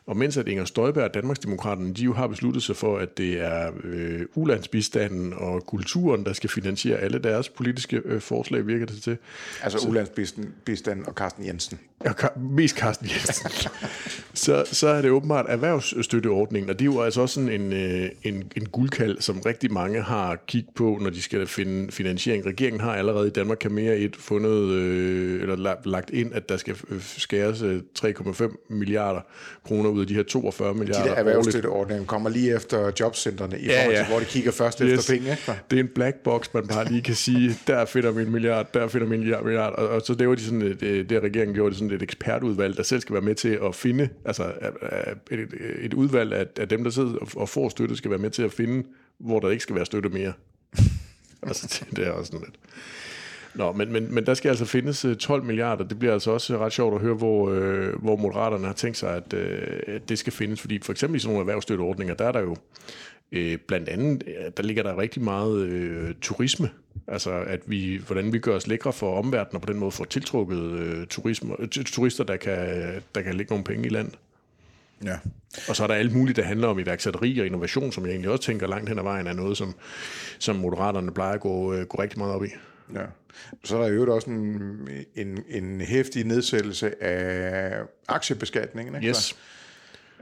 [0.06, 3.40] Og mens at Inger Støjberg og Danmarksdemokraterne, de jo har besluttet sig for, at det
[3.40, 9.02] er øh, ulandsbistanden og kulturen, der skal finansiere alle deres politiske øh, forslag, virker det
[9.02, 9.16] til.
[9.62, 11.78] Altså Ulandsbistand og Carsten Jensen.
[12.04, 13.50] Ja, Ka- mest Carsten Jensen.
[14.34, 18.08] så, så er det åbenbart erhvervsstøtteordningen, og det er jo altså også sådan en, øh,
[18.22, 22.46] en, en guldkald, som rigtig mange har kigget på, når de skal finde finansiering.
[22.46, 26.48] Regeringen har allerede i Danmark kan mere et fundet, øh, eller la- lagt ind, at
[26.48, 29.20] der skal øh, skæres øh, 3,5 milliarder
[29.66, 31.28] kroner ud af de her 42 De milliarder der årligt.
[31.28, 34.08] erhvervsstøtteordninger kommer lige efter jobcentrene, i Ja, forhold til, ja.
[34.08, 34.92] hvor de kigger først yes.
[34.98, 35.30] efter penge.
[35.30, 35.52] Ikke?
[35.70, 38.72] Det er en black box, man bare lige kan sige, der finder vi en milliard,
[38.74, 39.72] der finder vi en milliard.
[39.74, 42.02] Og, og så laver de sådan et, øh, det regeringen gjort, det er sådan et
[42.02, 45.48] ekspertudvalg, der selv skal være med til at finde, altså øh, øh, et,
[45.80, 48.42] et udvalg af, af dem, der sidder og, og får støtte, skal være med til
[48.42, 50.32] at finde, hvor der ikke skal være støtte mere.
[51.48, 52.58] altså, det, det er også sådan lidt.
[53.54, 55.84] Nå, men, men, men der skal altså findes øh, 12 milliarder.
[55.84, 59.16] Det bliver altså også ret sjovt at høre, hvor, øh, hvor Moderaterne har tænkt sig,
[59.16, 60.60] at, øh, at det skal findes.
[60.60, 62.56] Fordi for eksempel i sådan nogle erhvervsstøtteordninger, der er der jo
[63.32, 64.22] øh, blandt andet,
[64.56, 66.70] der ligger der rigtig meget øh, turisme.
[67.06, 70.04] Altså, at vi, hvordan vi gør os lækre for omverdenen, og på den måde får
[70.04, 72.58] tiltrukket øh, turisme, øh, turister, der kan,
[73.14, 74.14] der kan lægge nogle penge i landet.
[75.04, 75.16] Ja.
[75.68, 78.30] Og så er der alt muligt, der handler om iværksætteri og innovation, som jeg egentlig
[78.30, 79.74] også tænker langt hen ad vejen er noget, som,
[80.38, 82.48] som Moderaterne plejer at gå, øh, gå rigtig meget op i.
[82.94, 83.04] Ja.
[83.64, 88.94] Så er der jo også en, en, en hæftig nedsættelse af aktiebeskatningen.
[88.94, 89.08] Ikke?
[89.08, 89.36] Yes.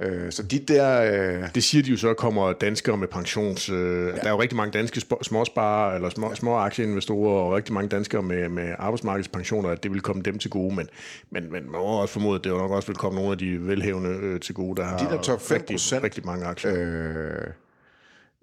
[0.03, 1.03] Øh, så de der...
[1.43, 3.69] Øh, Det siger de jo så, kommer danskere med pensions...
[3.69, 4.13] Øh, ja.
[4.13, 7.89] Der er jo rigtig mange danske sp- småsparere, eller små, små aktieinvestorer, og rigtig mange
[7.89, 10.89] danskere med, med arbejdsmarkedspensioner, at det vil komme dem til gode, men,
[11.31, 13.39] men, men man må også formode, at det jo nok også vil komme nogle af
[13.39, 16.73] de velhævende øh, til gode, der har der top 5%, rigtig, rigtig mange aktier.
[16.77, 17.47] øh,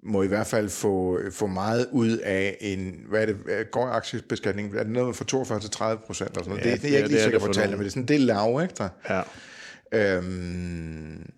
[0.06, 3.86] må i hvert fald få, få meget ud af en, hvad er det, øh, går
[3.86, 6.66] aktiebeskatning, er det noget fra 42 til 30 procent eller sådan noget?
[6.66, 8.16] Ja, det, det, er jeg ikke lige sikker på tallene, men det er sådan, det
[8.16, 8.88] er lav, ikke der?
[9.10, 9.22] Ja.
[9.92, 11.30] Øhm,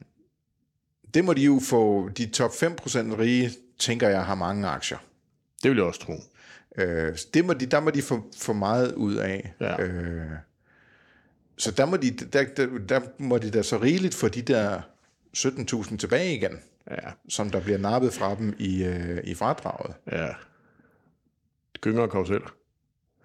[1.17, 4.99] det må de jo få, de top 5 procent rige, tænker jeg, har mange aktier.
[5.63, 6.13] Det vil jeg også tro.
[6.79, 9.55] Øh, det må de, der må de få, få meget ud af.
[9.61, 9.83] Ja.
[9.83, 10.31] Øh,
[11.59, 14.81] så der må, de, der, der, der må de da så rigeligt få de der
[15.37, 16.59] 17.000 tilbage igen,
[16.91, 19.95] Ja, som der bliver nappet fra dem i, øh, i fradraget.
[20.13, 20.29] ja.
[21.81, 22.55] Gynger og karuseller.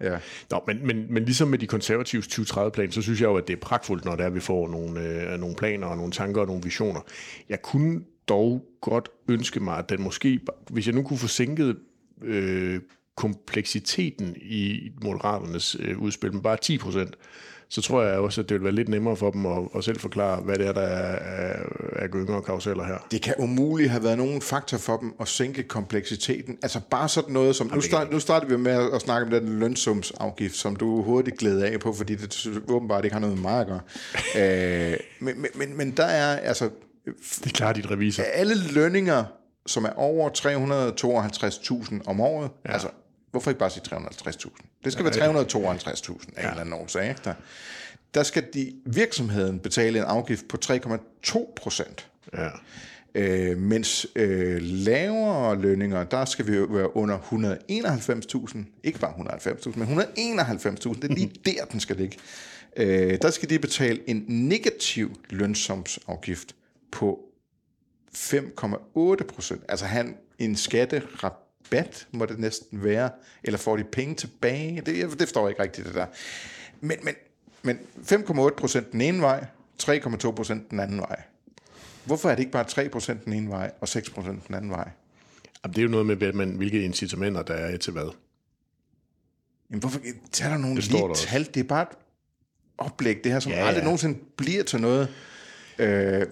[0.02, 0.18] Ja.
[0.50, 3.52] Nå, men, men, men ligesom med de konservatives 2030-plan, så synes jeg jo, at det
[3.56, 6.40] er pragtfuldt, når det er, at vi får nogle, øh, nogle planer og nogle tanker
[6.40, 7.00] og nogle visioner.
[7.48, 10.40] Jeg kunne dog godt ønske mig, at den måske,
[10.70, 11.76] hvis jeg nu kunne få sænket
[12.22, 12.80] øh,
[13.16, 17.16] kompleksiteten i Moderaternes øh, udspil med bare 10 procent,
[17.72, 19.98] så tror jeg også, at det vil være lidt nemmere for dem at, at selv
[19.98, 21.62] forklare, hvad det er, der er, er,
[21.96, 23.06] er gynger og karuseller her.
[23.10, 26.58] Det kan umuligt have været nogen faktor for dem at sænke kompleksiteten.
[26.62, 27.70] Altså bare sådan noget som...
[27.74, 31.66] Nu, start, nu starter vi med at snakke om den lønsumsafgift, som du hurtigt glæder
[31.66, 33.80] af på, fordi det åbenbart ikke har noget med mig at gøre.
[34.92, 36.70] øh, men, men, men, men der er altså...
[37.04, 38.22] Det er klart dit revisor.
[38.22, 39.24] Alle lønninger,
[39.66, 40.30] som er over
[41.90, 42.72] 352.000 om året, ja.
[42.72, 42.88] altså
[43.32, 44.56] hvorfor ikke bare sige 350.000?
[44.84, 46.42] Det skal ja, være 352.000 af ja.
[46.42, 47.08] en eller anden årsag.
[47.08, 47.20] Ikke?
[47.24, 47.34] Der,
[48.14, 52.10] der skal de, virksomheden betale en afgift på 3,2 procent.
[52.32, 52.48] Ja.
[53.14, 59.78] Øh, mens øh, lavere lønninger, der skal vi jo være under 191.000, ikke bare 190.000,
[59.78, 62.18] men 191.000, det er lige der, den skal ligge.
[62.76, 66.54] Øh, der skal de betale en negativ lønsomsafgift
[66.92, 67.20] på
[68.16, 69.62] 5,8 procent.
[69.68, 71.32] Altså han en skatterabat,
[72.12, 73.10] må det næsten være,
[73.44, 74.82] eller får de penge tilbage?
[74.86, 76.06] Det, det forstår jeg ikke rigtigt, det der.
[76.80, 77.14] Men, men,
[77.62, 79.46] men 5,8 procent den ene vej,
[79.82, 81.22] 3,2 procent den anden vej.
[82.04, 84.70] Hvorfor er det ikke bare 3 procent den ene vej, og 6 procent den anden
[84.70, 84.90] vej?
[85.64, 88.10] Jamen, det er jo noget med, hvad man, hvilke incitamenter der er til hvad.
[89.70, 90.00] Jamen, hvorfor
[90.32, 91.44] tager der nogle Det lige tal?
[91.44, 91.88] Det er bare et
[92.78, 95.08] oplæg, det her, som Ja, ja, aldrig nogensinde bliver til noget.
[95.78, 96.26] Øh,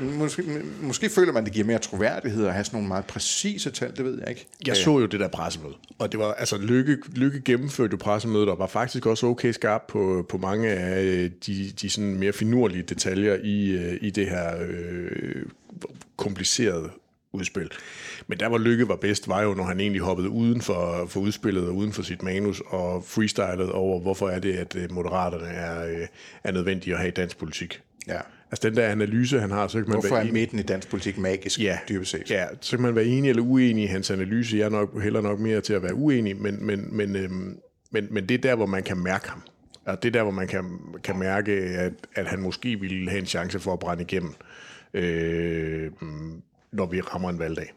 [0.00, 0.42] måske,
[0.82, 4.04] måske føler man, det giver mere troværdighed at have sådan nogle meget præcise tal, det
[4.04, 4.46] ved jeg ikke.
[4.66, 8.48] Jeg så jo det der pressemøde, og det var, altså, Lykke, Lykke gennemførte jo pressemødet,
[8.48, 12.32] og var faktisk også okay skarp på, på mange af øh, de, de sådan mere
[12.32, 15.42] finurlige detaljer i, øh, i det her øh,
[16.16, 16.90] komplicerede
[17.32, 17.70] udspil.
[18.26, 21.20] Men der, hvor Lykke var bedst, var jo, når han egentlig hoppede uden for, for
[21.20, 25.46] udspillet og uden for sit manus og freestylede over, hvorfor er det, at øh, moderaterne
[25.46, 26.06] er, øh,
[26.44, 27.80] er nødvendige at have i dansk politik.
[28.06, 28.20] Ja.
[28.50, 30.90] Altså den der analyse, han har, så kan man Hvorfor være er midten i dansk
[30.90, 32.30] politik magisk, Ja, dybest set?
[32.30, 34.56] ja, så kan man være enig eller uenig i hans analyse.
[34.56, 37.58] Jeg er nok heller nok mere til at være uenig, men, men, men, øhm,
[37.90, 39.42] men, men det er der, hvor man kan mærke ham.
[39.84, 40.64] Og det er der, hvor man kan,
[41.04, 44.34] kan mærke, at, at han måske ville have en chance for at brænde igennem,
[44.94, 45.90] øh,
[46.72, 47.72] når vi rammer en valgdag.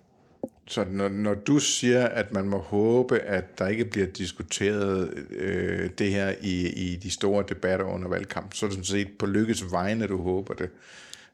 [0.72, 5.90] Så når, når du siger, at man må håbe, at der ikke bliver diskuteret øh,
[5.98, 9.26] det her i, i de store debatter under valgkamp, så er det sådan set på
[9.26, 10.70] lykkes vegne, du håber det.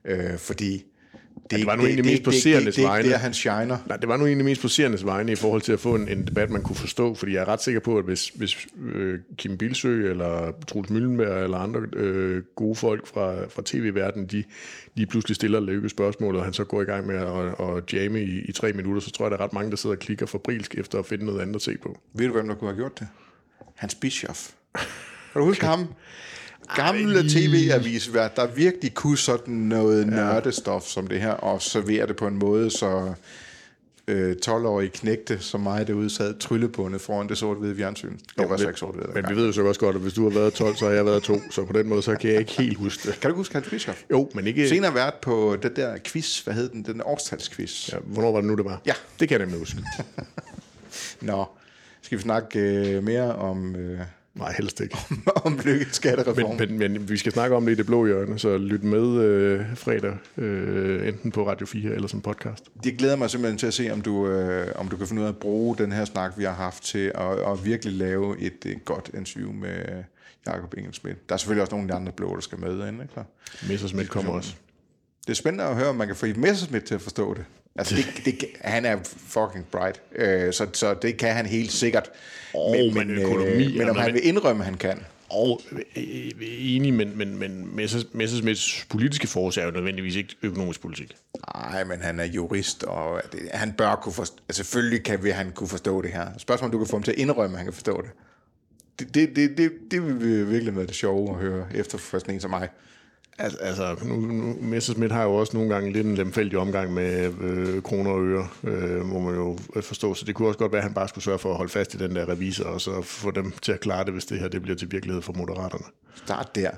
[0.06, 0.86] Øh, fordi
[1.52, 3.04] det, var nu egentlig mest på det, det, seernes det, det, det er vegne.
[3.04, 3.78] ikke der, han shiner.
[3.88, 6.08] Nej, det var nu egentlig mest på seernes vegne i forhold til at få en,
[6.10, 9.20] en debat, man kunne forstå, fordi jeg er ret sikker på, at hvis, hvis øh,
[9.38, 14.44] Kim Bilsø eller Troels Møllenberg eller andre øh, gode folk fra, fra tv-verdenen, de
[14.96, 18.22] lige pludselig stiller Løkke spørgsmål, og han så går i gang med at, at jamme
[18.22, 20.26] i, i tre minutter, så tror jeg, der er ret mange, der sidder og klikker
[20.26, 21.98] fabrilsk efter at finde noget andet at se på.
[22.14, 23.08] Ved du, hvem der kunne have gjort det?
[23.76, 24.50] Hans Bischoff.
[24.74, 25.88] Kan du huske ham?
[26.76, 30.10] Gamle tv-avisvært, der virkelig kunne sådan noget ja.
[30.10, 33.14] nørdestof som det her, og servere det på en måde, så
[34.08, 38.18] øh, 12-årige knægte, som mig derude, sad tryllebundet foran det sort-hvide fjernsyn.
[38.38, 39.12] Det var så ikke sort-hvide.
[39.14, 40.94] Men vi ved jo så også godt, at hvis du har været 12, så har
[40.94, 43.20] jeg været 2, så på den måde, så kan jeg ikke helt huske det.
[43.20, 44.02] Kan du huske Hans Bischoff?
[44.12, 44.70] Jo, men ikke...
[44.70, 46.84] Senere været på den der quiz, hvad hed den?
[46.84, 47.90] Den årstalsquiz.
[47.94, 48.82] Ja, hvornår var det nu, det var?
[48.86, 48.94] Ja.
[49.20, 49.78] Det kan jeg nemlig huske.
[51.22, 51.46] Nå,
[52.02, 54.00] skal vi snakke øh, mere om, øh,
[54.38, 54.98] Nej, helst ikke.
[55.46, 56.56] om lykkes skattereform?
[56.56, 59.22] Men, men, men vi skal snakke om det i det blå hjørne, så lyt med
[59.22, 62.66] øh, fredag, øh, enten på Radio 4 eller som podcast.
[62.84, 65.26] Det glæder mig simpelthen til at se, om du, øh, om du kan finde ud
[65.28, 68.66] af at bruge den her snak, vi har haft til at, at virkelig lave et,
[68.66, 70.04] et godt interview med
[70.48, 71.30] Jakob Engelsmidt.
[71.30, 73.14] Der er selvfølgelig også nogle af de andre blå, der skal med ind, ikke?
[73.70, 74.56] Messersmith kommer også.
[75.28, 77.46] Det er spændende at høre, om man kan få Ib Messerschmidt til at forstå det.
[77.78, 82.10] Altså, det, det, han er fucking bright, øh, så, så det kan han helt sikkert.
[82.54, 85.00] Åh, men økonomi øh, men om han noget- vil indrømme, han kan.
[85.30, 87.76] Og øh, enig, men, men, men
[88.14, 91.12] Messersmiths politiske force er jo nødvendigvis ikke økonomisk politik.
[91.56, 94.36] Nej, men han er jurist, og det, han bør kunne forstå...
[94.50, 96.28] Altså, selvfølgelig kan vi, han kunne forstå det her.
[96.38, 98.10] Spørgsmålet du kan få ham til at indrømme, at han kan forstå det.
[99.00, 102.40] Det, det, det, det, det vil virkelig være det sjove at høre efter sådan en
[102.42, 102.70] som mig.
[103.40, 107.34] Altså, altså nu, nu, Messerschmidt har jo også nogle gange lidt en lemfældig omgang med
[107.42, 110.14] øh, kroner og øre, øh, må man jo forstå.
[110.14, 111.94] Så det kunne også godt være, at han bare skulle sørge for at holde fast
[111.94, 114.48] i den der revisor, og så få dem til at klare det, hvis det her
[114.48, 115.86] det bliver til virkelighed for moderaterne.
[116.16, 116.72] Start der.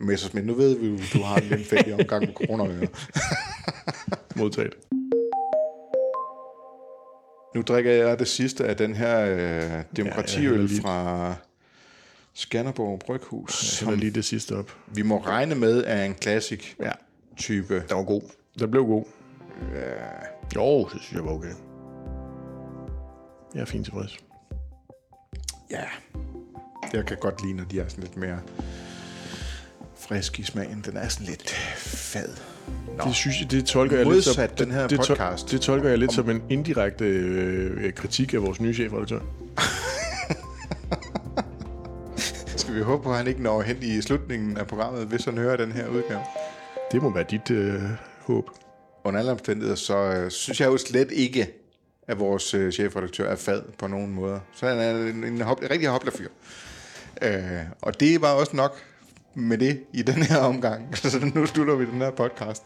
[0.00, 2.88] Messerschmidt, nu ved vi, at du har en lemfældig omgang med kroner og øre.
[4.36, 4.74] Modtaget.
[7.54, 11.34] Nu drikker jeg det sidste af den her øh, demokratiøl ja, fra
[12.36, 13.82] Skanderborg Bryghus.
[13.82, 14.76] Jeg lige det sidste op.
[14.86, 16.92] Vi må regne med, at en klassik ja.
[17.36, 17.74] type.
[17.74, 18.22] Den var god.
[18.58, 19.04] Den blev god.
[19.74, 19.80] Ja.
[20.56, 21.52] Jo, det synes jeg var okay.
[23.54, 24.18] Jeg er fint tilfreds.
[25.70, 25.82] Ja.
[26.92, 28.38] Jeg kan godt lide, når de er sådan lidt mere
[29.96, 30.82] frisk i smagen.
[30.86, 32.28] Den er sådan lidt fad.
[32.98, 33.04] Nå.
[33.04, 35.44] Det synes jeg, det tolker jeg Modsat lidt som, den her det, podcast.
[35.44, 39.20] Det, det tolker jeg lidt om, som en indirekte øh, kritik af vores nye chefredaktør.
[42.76, 45.56] vi håbe på, at han ikke når hen i slutningen af programmet, hvis han hører
[45.56, 46.20] den her udgave?
[46.92, 47.82] Det må være dit øh,
[48.20, 48.50] håb.
[49.04, 51.52] Under alle omstændigheder, så øh, synes jeg jo slet ikke,
[52.08, 54.40] at vores øh, chefredaktør er fad på nogen måder.
[54.54, 56.28] Så han er en, en, hop, en rigtig hoplerfyr.
[57.22, 58.82] Øh, og det var også nok
[59.34, 60.96] med det i den her omgang.
[60.98, 62.62] Så nu slutter vi den her podcast.